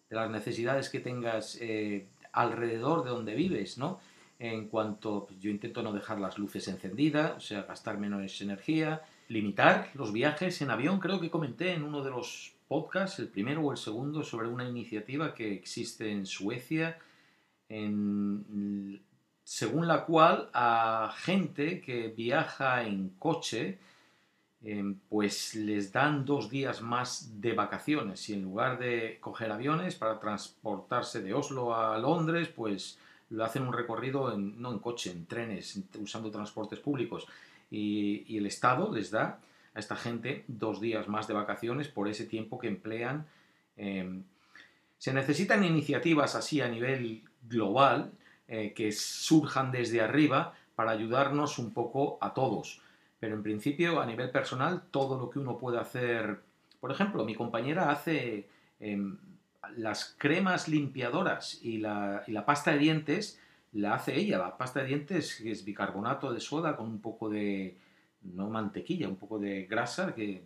[0.10, 4.00] de las necesidades que tengas eh, alrededor de donde vives, ¿no?
[4.38, 9.02] En cuanto pues, yo intento no dejar las luces encendidas, o sea, gastar menos energía,
[9.30, 13.62] limitar los viajes en avión, creo que comenté en uno de los podcasts, el primero
[13.62, 17.00] o el segundo, sobre una iniciativa que existe en Suecia,
[19.44, 23.80] según la cual a gente que viaja en coche,
[24.68, 28.28] Em, pues les dan dos días más de vacaciones.
[28.30, 32.98] Y en lugar de coger aviones para transportarse de Oslo a Londres, pues
[33.30, 37.28] lo hacen un recorrido no en coche, en trenes, usando transportes públicos.
[37.72, 39.40] Y, el Estado les da
[39.74, 43.26] a esta gente dos días más de vacaciones por ese tiempo que emplean.
[43.78, 44.24] Em,
[44.98, 48.12] se necesitan iniciativas así a nivel global
[48.48, 52.82] eh, que surjan desde arriba para ayudarnos un poco a todos.
[53.20, 56.42] Pero en principio, a nivel personal, todo lo que uno puede hacer.
[56.80, 58.48] Por ejemplo, mi compañera hace
[58.80, 59.18] em,
[59.78, 63.40] las cremas limpiadoras y la, pasta de dientes,
[63.74, 64.38] la hace ella.
[64.38, 67.78] La pasta de dientes es bicarbonato de soda con un poco de.
[68.24, 70.44] no mantequilla, un poco de grasa que.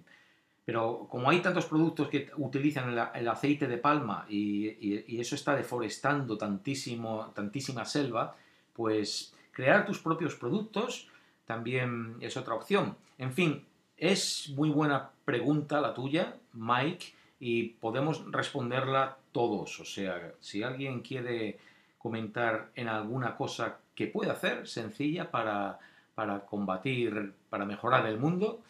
[0.66, 6.38] Pero como hay tantos productos que utilizan el, aceite de palma y, eso está deforestando
[6.38, 8.36] tantísimo, tantísima selva,
[8.74, 11.10] pues crear tus propios productos
[11.46, 12.96] también es otra opción.
[13.18, 13.66] En fin,
[13.98, 19.80] es muy buena pregunta la tuya, Mike, y podemos responderla todos.
[19.80, 21.58] O sea, si alguien quiere
[21.98, 25.80] comentar en alguna cosa que puede hacer sencilla para,
[26.16, 28.62] para combatir, para mejorar el mundo,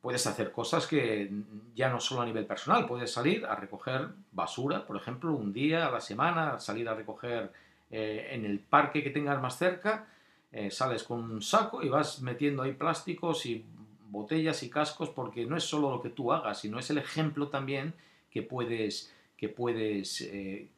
[0.00, 1.30] puedes hacer cosas que
[1.74, 5.86] ya no solo a nivel personal, puedes salir a recoger basura, por ejemplo, un día
[5.86, 7.52] a la semana, salir a recoger
[7.90, 10.06] eh, en el parque que tengas más cerca,
[10.52, 13.64] eh, sales con un saco y vas metiendo ahí plásticos y
[14.10, 17.48] botellas y cascos porque no es solo lo que tú hagas, sino es el ejemplo
[17.48, 17.94] también
[18.30, 20.68] que puedes, que puedes eh,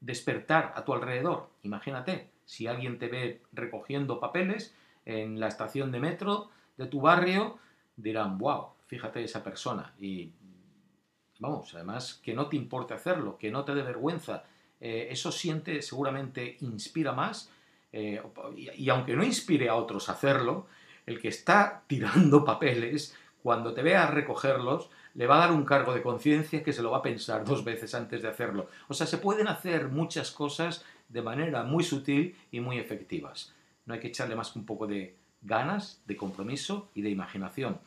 [0.00, 1.48] despertar a tu alrededor.
[1.62, 4.74] Imagínate, si alguien te ve recogiendo papeles
[5.04, 7.58] en la estación de metro de tu barrio,
[7.96, 9.94] dirán, wow, fíjate esa persona.
[9.98, 10.30] Y
[11.38, 14.44] vamos, además, que no te importe hacerlo, que no te dé vergüenza.
[14.80, 17.50] Eh, eso siente, seguramente inspira más
[17.92, 18.22] eh,
[18.56, 20.66] y, aunque no inspire a otros a hacerlo,
[21.06, 25.92] el que está tirando papeles, cuando te vea recogerlos, le va a dar un cargo
[25.92, 28.68] de conciencia que se lo va a pensar dos veces antes de hacerlo.
[28.88, 33.52] O sea, se pueden hacer muchas cosas de manera muy sutil y muy efectivas.
[33.84, 37.78] No hay que echarle más que un poco de ganas, de compromiso y de imaginación.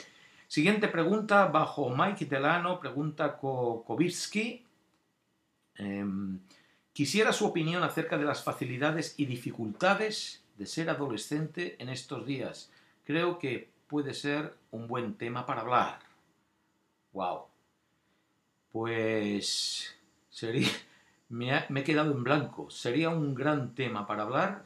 [0.47, 4.63] Siguiente pregunta, bajo Mike Delano, pregunta Kowirski.
[5.77, 6.39] Em,
[6.95, 12.71] Quisiera su opinión acerca de las facilidades y dificultades de ser adolescente en estos días.
[13.05, 15.99] Creo que puede ser un buen tema para hablar.
[17.13, 17.45] Wow.
[18.71, 19.95] Pues
[20.29, 20.67] sería
[21.29, 22.69] me, he quedado en blanco.
[22.69, 24.65] Sería un gran tema para hablar,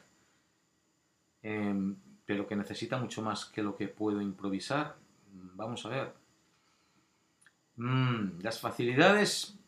[1.42, 4.96] em, pero que necesita mucho más que lo que puedo improvisar.
[5.54, 6.14] Vamos a ver.
[7.76, 9.58] Mm, las facilidades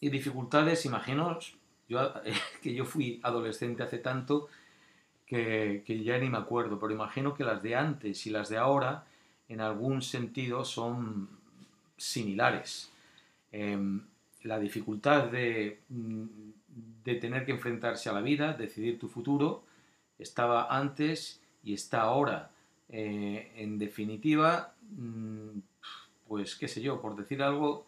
[0.00, 1.56] y dificultades, imaginaos,
[1.88, 2.12] yo,
[2.62, 4.48] que yo fui adolescente hace tanto
[5.26, 9.06] que, ya ni me acuerdo, pero imagino que las de antes y las de ahora
[9.48, 11.28] en algún sentido son
[11.96, 12.90] similares.
[13.52, 14.02] Em,
[14.42, 19.64] la dificultad de, de, tener que enfrentarse a la vida, decidir tu futuro,
[20.18, 22.50] estaba antes y está ahora.
[22.88, 25.58] Eh, en definitiva, mm,
[26.28, 27.86] pues qué sé yo, por decir algo,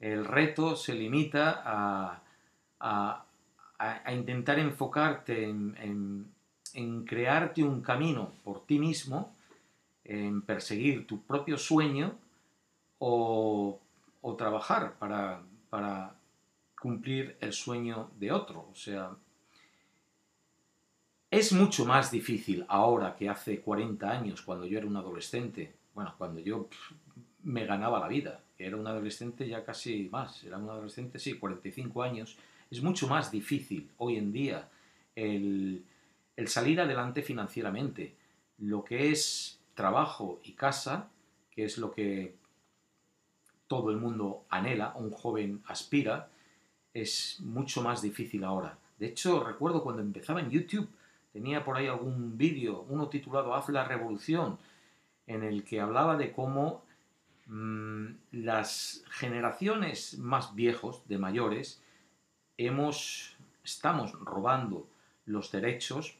[0.00, 2.22] el reto se limita a,
[2.80, 6.31] a, intentar enfocarte en,
[7.04, 9.32] crearte un camino por ti mismo,
[10.04, 12.14] en perseguir tu propio sueño
[12.98, 13.78] o,
[14.36, 16.14] trabajar para,
[16.80, 18.66] cumplir el sueño de otro.
[18.72, 19.10] O sea,
[21.30, 26.14] Es mucho más difícil ahora que hace 40 años, cuando yo era un adolescente, bueno,
[26.18, 26.68] cuando yo
[27.44, 32.02] me ganaba la vida, era un adolescente ya casi más, era un adolescente, sí, 45
[32.02, 32.36] años,
[32.70, 34.68] es mucho más difícil hoy en día
[35.14, 35.84] el,
[36.42, 38.16] el salir adelante financieramente.
[38.58, 41.08] Lo que es trabajo y casa,
[41.52, 42.34] que es lo que
[43.68, 46.28] todo el mundo anhela, un joven aspira,
[46.92, 48.76] es mucho más difícil ahora.
[48.98, 50.88] De hecho, recuerdo cuando empezaba en YouTube,
[51.32, 54.58] tenía por ahí algún vídeo, uno titulado Haz la revolución,
[55.26, 56.82] en el que hablaba de cómo
[57.46, 61.80] mmm, las generaciones más viejos, de mayores,
[62.58, 64.88] hemos, estamos robando
[65.24, 66.18] los derechos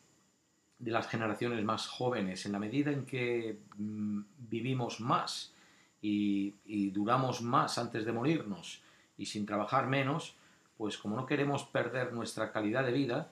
[0.82, 5.54] de las generaciones más jóvenes en la medida en que mmm, vivimos más
[6.02, 6.54] y,
[6.90, 8.82] duramos más antes de morirnos
[9.16, 10.34] y sin trabajar menos,
[10.76, 13.30] pues como no queremos perder nuestra calidad de vida,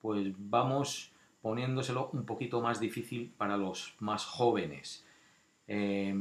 [0.00, 5.04] pues vamos poniéndoselo un poquito más difícil para los más jóvenes.
[5.66, 6.14] Eh,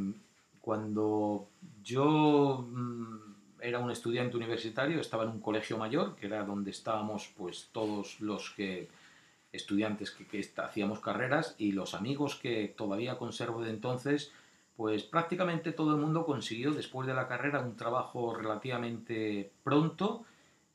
[0.61, 1.47] cuando
[1.83, 7.31] yo mmm, era un estudiante universitario, estaba en un colegio mayor, que era donde estábamos
[7.37, 8.89] pues todos los que
[9.51, 14.31] estudiantes que, hacíamos carreras y los amigos que todavía conservo de entonces,
[14.75, 20.25] pues prácticamente todo el mundo consiguió después de la carrera un trabajo relativamente pronto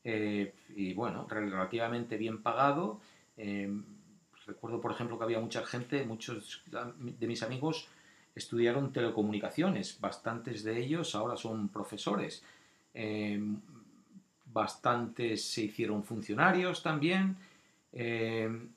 [0.03, 2.99] eh, y bueno, relativamente bien pagado.
[3.35, 3.69] Eh,
[4.45, 7.87] recuerdo, por ejemplo, que había mucha gente, muchos de mis amigos
[8.35, 12.43] estudiaron telecomunicaciones, bastantes de ellos ahora son profesores,
[12.93, 13.41] eh,
[14.45, 17.37] bastantes se hicieron funcionarios también
[17.91, 18.69] eh,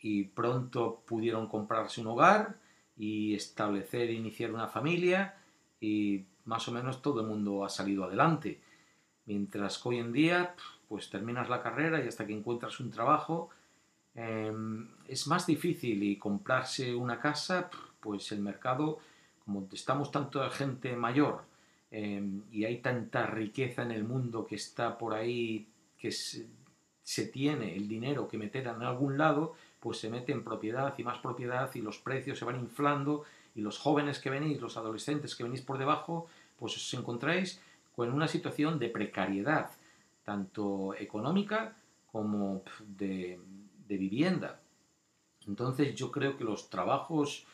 [0.00, 2.58] y pronto pudieron comprarse un hogar
[2.96, 5.36] y establecer, iniciar una familia
[5.80, 8.60] y más o menos todo el mundo ha salido adelante.
[9.26, 10.54] Mientras que hoy en día,
[10.88, 13.50] pues terminas la carrera y hasta que encuentras un trabajo,
[14.14, 14.52] eh,
[15.06, 18.98] es más difícil y comprarse una casa, pues el mercado,
[19.44, 21.44] como estamos tanto de gente mayor
[21.90, 26.10] eh, y hay tanta riqueza en el mundo que está por ahí, que
[27.02, 31.04] se tiene el dinero que meter en algún lado, pues se mete en propiedad y
[31.04, 33.24] más propiedad y los precios se van inflando
[33.54, 36.28] y los jóvenes que venís, los adolescentes que venís por debajo,
[36.58, 37.60] pues os encontráis
[37.94, 39.70] con una situación de precariedad,
[40.24, 41.76] tanto económica
[42.10, 43.40] como de,
[43.88, 44.58] vivienda.
[45.46, 47.44] Entonces yo creo que los trabajos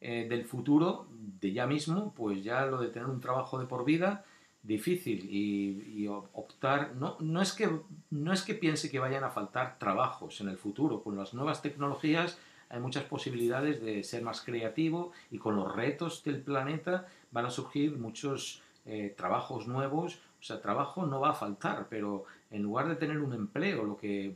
[0.00, 1.08] eh, del futuro,
[1.40, 4.24] de ya mismo, pues ya lo de tener un trabajo de por vida,
[4.68, 7.68] difícil y, optar, no, no, es que,
[8.10, 11.62] no es que piense que vayan a faltar trabajos en el futuro, con las nuevas
[11.62, 12.38] tecnologías
[12.68, 17.50] hay muchas posibilidades de ser más creativo y con los retos del planeta van a
[17.50, 22.88] surgir muchos eh, trabajos nuevos, o sea, trabajo no va a faltar, pero en lugar
[22.88, 24.34] de tener un empleo, lo que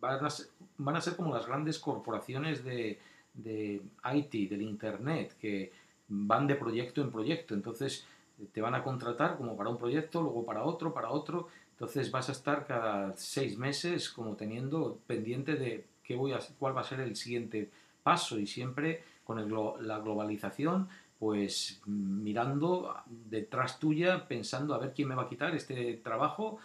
[0.00, 2.98] van a ser, van a ser como las grandes corporaciones de,
[3.32, 3.80] de
[4.12, 5.70] IT, del Internet, que
[6.08, 7.54] van de proyecto en proyecto.
[7.54, 8.06] Entonces
[8.52, 11.48] te van a contratar como para un proyecto, luego para otro, para otro.
[11.72, 16.76] Entonces vas a estar cada seis meses como teniendo pendiente de qué voy a, cuál
[16.76, 17.70] va a ser el siguiente
[18.02, 19.38] paso y siempre con
[19.86, 25.94] la globalización pues mirando detrás tuya, pensando a ver quién me va a quitar este
[25.94, 26.58] trabajo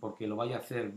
[0.00, 0.92] porque lo vaya a hacer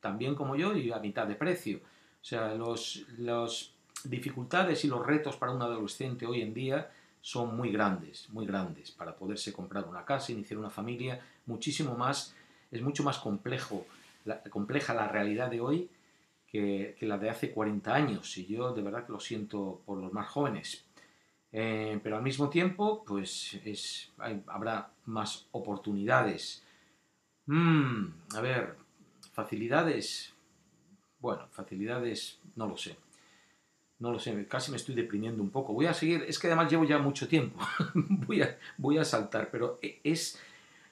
[0.00, 1.78] tan bien como yo y a mitad de precio.
[1.78, 3.70] O sea, los, las
[4.04, 6.90] dificultades y los retos para un adolescente hoy en día
[7.24, 12.36] son muy grandes, muy grandes, para poderse comprar una casa, iniciar una familia, muchísimo más,
[12.70, 13.86] es mucho más complejo,
[14.26, 15.88] la, compleja la realidad de hoy
[16.46, 19.96] que, que, la de hace 40 años, y yo de verdad que lo siento por
[19.96, 20.84] los más jóvenes.
[21.50, 24.12] Eh, pero al mismo tiempo, pues es,
[24.46, 26.62] habrá más oportunidades.
[27.46, 28.04] Mm,
[28.34, 28.76] a ver,
[29.32, 30.34] facilidades,
[31.20, 32.98] bueno, facilidades, no lo sé
[33.98, 35.72] no lo sé, casi me estoy deprimiendo un poco.
[35.72, 37.58] Voy a seguir, es que además llevo ya mucho tiempo,
[37.94, 40.38] voy, a, voy a saltar, pero e, es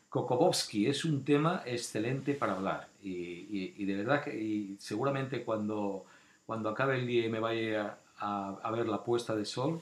[0.08, 6.04] Kokobovsky, es un tema excelente para hablar y, de verdad que y seguramente cuando,
[6.46, 9.80] cuando acabe el día y me vaya a, a ver la puesta de sol,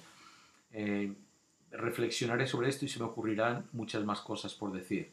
[0.73, 1.13] eh,
[1.73, 5.13] reflexionaré sobre esto y se me ocurrirán muchas más cosas por decir.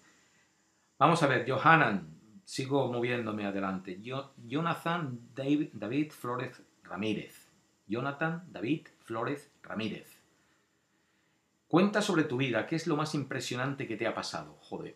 [0.98, 2.08] Vamos a ver, Johanan,
[2.46, 4.00] sigo moviéndome adelante.
[4.02, 7.47] Yo, Jonathan David, David Flores Ramírez.
[7.88, 10.18] Jonathan David Flores Ramírez.
[11.68, 14.58] Cuenta sobre tu vida, ¿qué es lo más impresionante que te ha pasado?
[14.62, 14.96] Joder.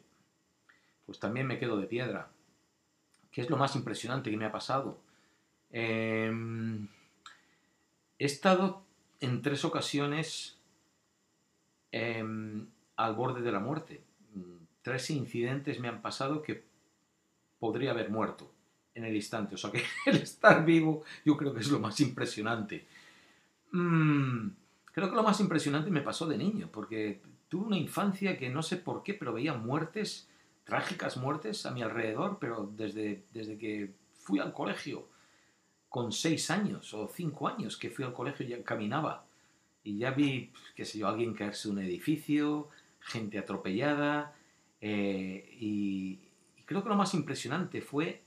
[1.05, 2.29] Pues también me quedo de piedra.
[3.31, 4.99] ¿Qué es lo más impresionante que me ha pasado?
[5.71, 6.31] Eh,
[8.19, 8.83] he estado
[9.19, 10.57] en tres ocasiones
[11.91, 12.23] eh,
[12.95, 14.03] al borde de la muerte.
[14.81, 16.63] Tres incidentes me han pasado que
[17.59, 18.51] podría haber muerto.
[18.95, 19.55] En el instante.
[19.55, 22.85] O sea que el estar vivo yo creo que es lo más impresionante.
[23.71, 24.49] Mm,
[24.85, 28.63] creo que lo más impresionante me pasó de niño, porque tuve una infancia que no
[28.63, 30.27] sé por qué, pero veía muertes,
[30.63, 35.07] trágicas muertes a mi alrededor, pero desde, desde que fui al colegio,
[35.89, 39.25] con seis años o cinco años que fui al colegio ya caminaba
[39.83, 42.69] y ya vi, qué sé yo, alguien caerse de un edificio,
[43.01, 44.33] gente atropellada,
[44.79, 46.19] eh, y,
[46.65, 48.21] creo que lo más impresionante fue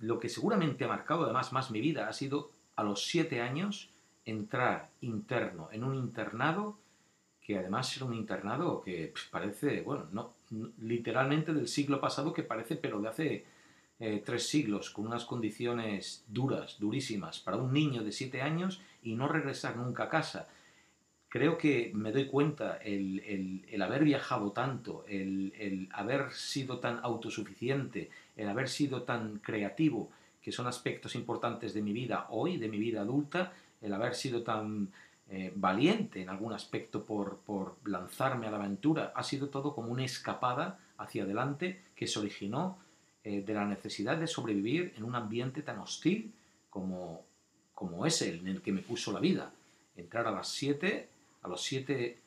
[0.00, 3.90] lo que seguramente ha marcado además más mi vida, ha sido a los siete años
[4.24, 6.78] entrar interno en un internado
[7.40, 10.34] que además era un internado que parece, bueno, no,
[10.78, 13.44] literalmente del siglo pasado que parece, pero de hace
[13.98, 19.14] eh, tres siglos, con unas condiciones duras, durísimas, para un niño de siete años y
[19.14, 20.48] no regresar nunca a casa.
[21.28, 27.00] Creo que me doy cuenta el, el, haber viajado tanto, el, el, haber sido tan
[27.02, 30.10] autosuficiente, el haber sido tan creativo,
[30.42, 34.42] que son aspectos importantes de mi vida hoy, de mi vida adulta, el haber sido
[34.42, 34.88] tan
[35.28, 39.92] eh, valiente en algún aspecto por, por, lanzarme a la aventura, ha sido todo como
[39.92, 42.78] una escapada hacia adelante que se originó
[43.22, 46.32] eh, de la necesidad de sobrevivir en un ambiente tan hostil
[46.68, 47.22] como,
[47.74, 49.52] como ese en el que me puso la vida.
[49.96, 51.08] Entrar a las 7,
[51.42, 52.18] a los 7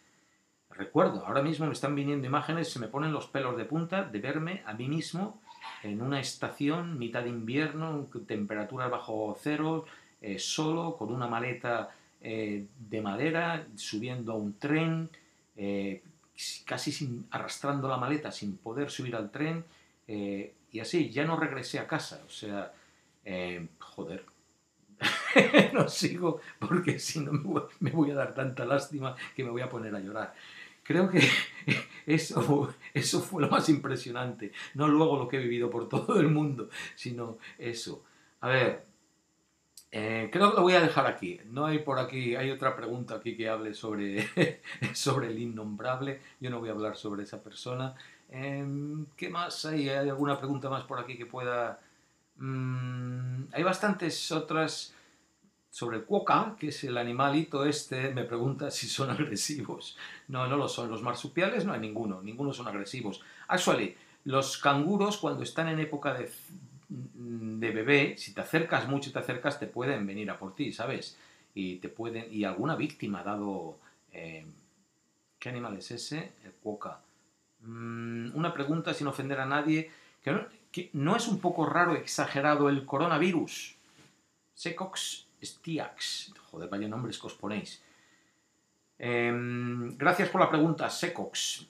[0.70, 4.20] recuerdo, ahora mismo me están viniendo imágenes, se me ponen los pelos de punta de
[4.20, 5.42] verme a mí mismo
[5.84, 9.86] en una estación, mitad de invierno, temperaturas bajo cero,
[10.22, 11.92] eh, solo, con una maleta
[12.22, 15.10] eh, de madera, subiendo a un tren,
[15.58, 16.02] eh,
[16.66, 19.64] casi arrastrando la maleta sin poder subir al tren,
[20.06, 22.74] y así, ya no regresé a casa, o sea,
[23.80, 24.26] joder,
[25.74, 27.32] no sigo porque si no
[27.80, 30.34] me voy, a dar tanta lástima que me voy a poner a llorar.
[30.84, 31.22] Creo que
[32.06, 36.28] eso, eso fue lo más impresionante, no luego lo que he vivido por todo el
[36.28, 38.04] mundo, sino eso.
[38.42, 38.86] A ver,
[39.96, 41.40] eh, creo que lo voy a dejar aquí.
[41.46, 44.28] No hay por aquí, hay otra pregunta aquí que hable sobre,
[44.94, 46.20] sobre el innombrable.
[46.40, 47.94] Yo no voy a hablar sobre esa persona.
[48.30, 49.90] Em, ¿Qué más hay?
[49.90, 51.80] ¿Hay alguna pregunta más por aquí que pueda...?
[52.38, 54.96] Mm, hay bastantes otras
[55.74, 59.98] sobre el cuoca, que es el animalito este, me pregunta si son agresivos.
[60.28, 60.88] No, no lo son.
[60.88, 63.22] Los marsupiales no hay ninguno, ninguno son agresivos.
[63.48, 66.30] Actually, los canguros cuando están en época de,
[66.90, 70.72] de bebé, si te acercas mucho y te acercas, te pueden venir a por ti,
[70.72, 71.18] ¿sabes?
[71.56, 72.32] Y te pueden.
[72.32, 73.80] Y alguna víctima ha dado.
[74.12, 74.46] Eh,
[75.40, 76.34] ¿Qué animal es ese?
[76.46, 77.00] El cuoca.
[77.62, 79.90] Mm, una pregunta sin ofender a nadie.
[80.22, 80.46] Que no,
[80.94, 83.76] no, es un poco raro, exagerado el coronavirus.
[84.54, 86.34] Secox Stiax.
[86.52, 87.82] Joder, vaya nombres que os ponéis.
[88.98, 91.68] Em, gracias por la pregunta, Secox.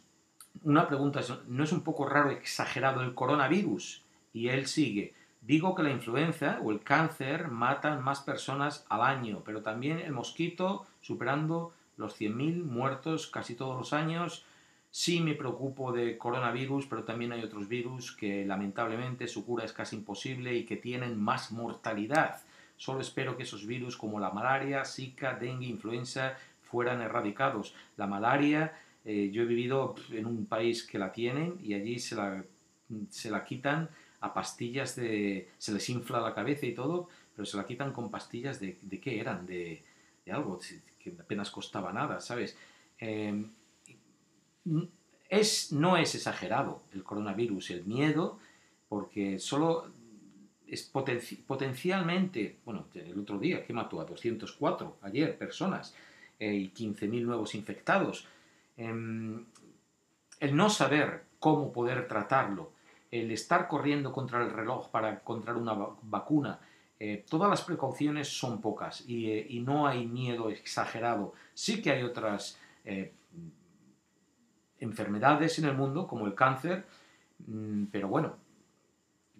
[0.63, 4.03] Una pregunta, ¿no es un poco raro, exagerado el coronavirus?
[4.33, 5.13] Y él sigue.
[5.41, 10.13] Digo que la influenza o el cáncer matan más personas al año, pero también el
[10.13, 14.45] mosquito superando los 100.000 muertos casi todos los años.
[14.89, 19.73] Sí me preocupo de coronavirus, pero también hay otros virus que lamentablemente su cura es
[19.73, 22.41] casi imposible y que tienen más mortalidad.
[22.77, 27.75] Solo espero que esos virus como la malaria, Zika, dengue, influenza fueran erradicados.
[27.97, 28.73] La malaria,
[29.05, 32.43] eh, yo he vivido en un país que la tienen y allí se la,
[33.09, 33.89] se la quitan
[34.21, 35.49] a pastillas de...
[35.57, 38.77] se les infla la cabeza y todo, pero se la quitan con pastillas de...
[38.81, 39.45] ¿De qué eran?
[39.45, 39.83] De,
[40.31, 40.57] algo
[40.99, 42.57] que apenas costaba nada, ¿sabes?
[42.97, 43.51] Em,
[45.29, 48.39] es, no es exagerado el coronavirus, el miedo,
[48.87, 49.91] porque solo
[50.67, 50.83] es
[51.45, 55.95] potencialmente, bueno, el otro día, que mató a 204 ayer personas
[56.39, 58.27] eh, y 15.000 nuevos infectados.
[58.77, 59.45] Em,
[60.39, 62.71] el no saber cómo poder tratarlo,
[63.11, 66.59] el estar corriendo contra el reloj para encontrar una vacuna,
[66.99, 71.33] eh, todas las precauciones son pocas eh, y, no hay miedo exagerado.
[71.53, 72.59] Sí que hay otras
[74.79, 76.85] enfermedades en el mundo, como el cáncer,
[77.47, 78.35] mm, pero bueno,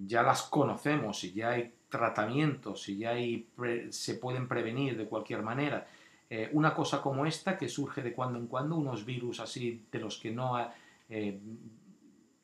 [0.05, 3.47] ya las conocemos y ya hay tratamientos y ya hay
[3.89, 5.87] se pueden prevenir de cualquier manera.
[6.53, 10.17] una cosa como esta, que surge de cuando en cuando, unos virus así de los
[10.17, 10.57] que no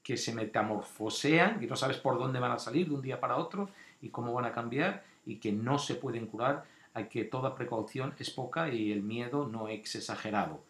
[0.10, 3.38] que se metamorfosean, y no sabes por dónde van a salir de un día para
[3.38, 3.70] otro
[4.01, 8.16] y cómo van a cambiar y que no se pueden curar, hay que toda precaución
[8.18, 10.64] es poca y el miedo no es exagerado.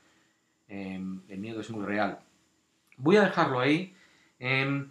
[0.67, 2.19] Em, el miedo es muy real.
[2.97, 3.93] Voy a dejarlo ahí.
[4.39, 4.89] Em,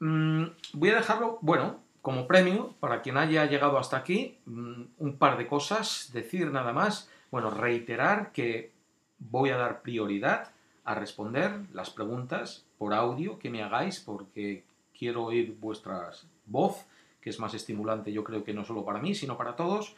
[0.00, 0.44] mm,
[0.74, 5.38] voy a dejarlo, bueno, como premio para quien haya llegado hasta aquí, mm, un par
[5.38, 8.72] de cosas, decir nada más, bueno, reiterar que
[9.18, 10.50] voy a dar prioridad
[10.84, 14.64] a responder las preguntas por audio que me hagáis porque
[14.98, 16.10] quiero oír vuestra
[16.46, 16.86] voz,
[17.20, 19.94] que es más estimulante yo creo que no solo para mí, sino para todos.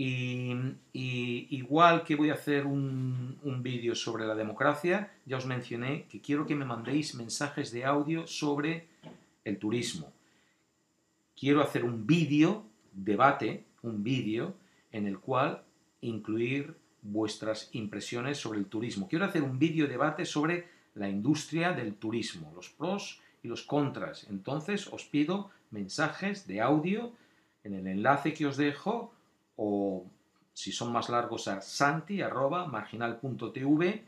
[0.00, 0.76] Y,
[1.50, 6.20] igual que voy a hacer un, un vídeo sobre la democracia, ya os mencioné que
[6.20, 8.86] quiero que me mandéis mensajes de audio sobre
[9.44, 10.12] el turismo.
[11.36, 14.54] Quiero hacer un vídeo, debate, un vídeo
[14.92, 15.64] en el cual
[16.00, 19.08] incluir vuestras impresiones sobre el turismo.
[19.08, 24.28] Quiero hacer un vídeo debate sobre la industria del turismo, los pros y los contras.
[24.30, 27.12] Entonces os pido mensajes de audio
[27.64, 29.12] en el enlace que os dejo
[29.58, 30.06] o
[30.54, 34.04] si son más largos a santi.marginal.tv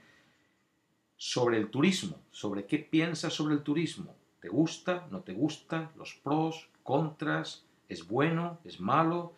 [1.16, 4.14] sobre el turismo, sobre qué piensas sobre el turismo.
[4.40, 5.06] ¿Te gusta?
[5.10, 5.90] ¿No te gusta?
[5.96, 6.70] ¿Los pros?
[6.82, 7.66] ¿Contras?
[7.88, 8.58] ¿Es bueno?
[8.64, 9.34] ¿Es malo?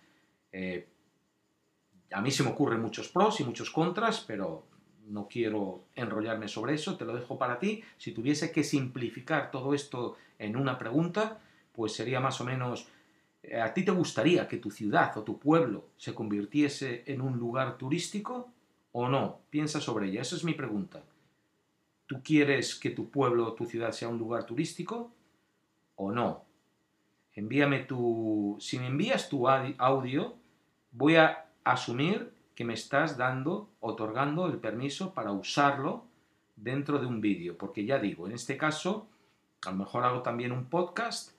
[0.52, 0.86] Eh,
[2.12, 4.64] a mí se me ocurren muchos pros y muchos contras, pero
[5.08, 7.82] no quiero enrollarme sobre eso, te lo dejo para ti.
[7.98, 11.40] Si tuviese que simplificar todo esto en una pregunta,
[11.72, 12.86] pues sería más o menos,
[13.60, 17.76] ¿a ti te gustaría que tu ciudad o tu pueblo se convirtiese en un lugar
[17.76, 18.52] turístico
[18.92, 19.40] o no?
[19.50, 21.02] Piensa sobre ella, esa es mi pregunta.
[22.06, 25.12] ¿Tú quieres que tu pueblo o tu ciudad sea un lugar turístico
[25.96, 26.44] o no?
[27.34, 28.56] Envíame tu...
[28.60, 30.36] Si me envías tu audio,
[30.92, 36.04] voy a asumir que me estás dando, otorgando el permiso para usarlo
[36.56, 37.56] dentro de un vídeo.
[37.56, 39.08] Porque ya digo, en este caso,
[39.64, 41.32] a lo mejor hago también un podcast,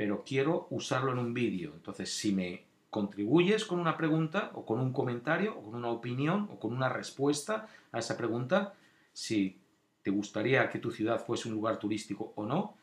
[0.00, 1.74] pero quiero usarlo en un vídeo.
[1.74, 6.48] Entonces, si me contribuyes con una pregunta o con un comentario o con una opinión
[6.50, 8.72] o con una respuesta a esa pregunta,
[9.12, 9.60] si
[10.00, 12.78] te gustaría que tu ciudad fuese un lugar turístico o no,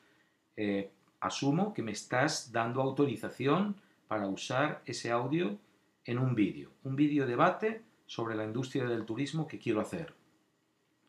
[0.56, 5.58] eh, asumo que me estás dando autorización para usar ese audio
[6.06, 10.14] en un vídeo, un vídeo debate sobre la industria del turismo que quiero hacer.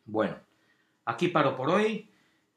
[0.05, 0.37] Bueno,
[1.05, 2.09] aquí paro por hoy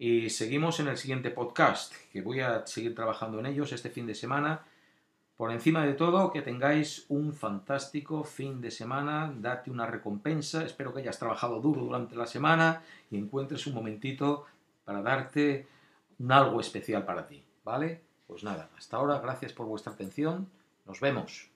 [0.05, 4.05] y seguimos en el siguiente podcast, que voy a seguir trabajando en ellos este fin
[4.05, 4.65] de semana.
[5.37, 10.93] Por encima de todo, que tengáis un fantástico fin de semana, date una recompensa, espero
[10.93, 12.83] que hayas trabajado duro durante la semana
[13.13, 14.45] y encuentres un momentito
[14.85, 15.69] para darte
[16.29, 18.03] algo especial para ti, ¿vale?
[18.27, 20.51] Pues nada, hasta ahora, gracias por vuestra atención,
[20.85, 21.52] nos vemos.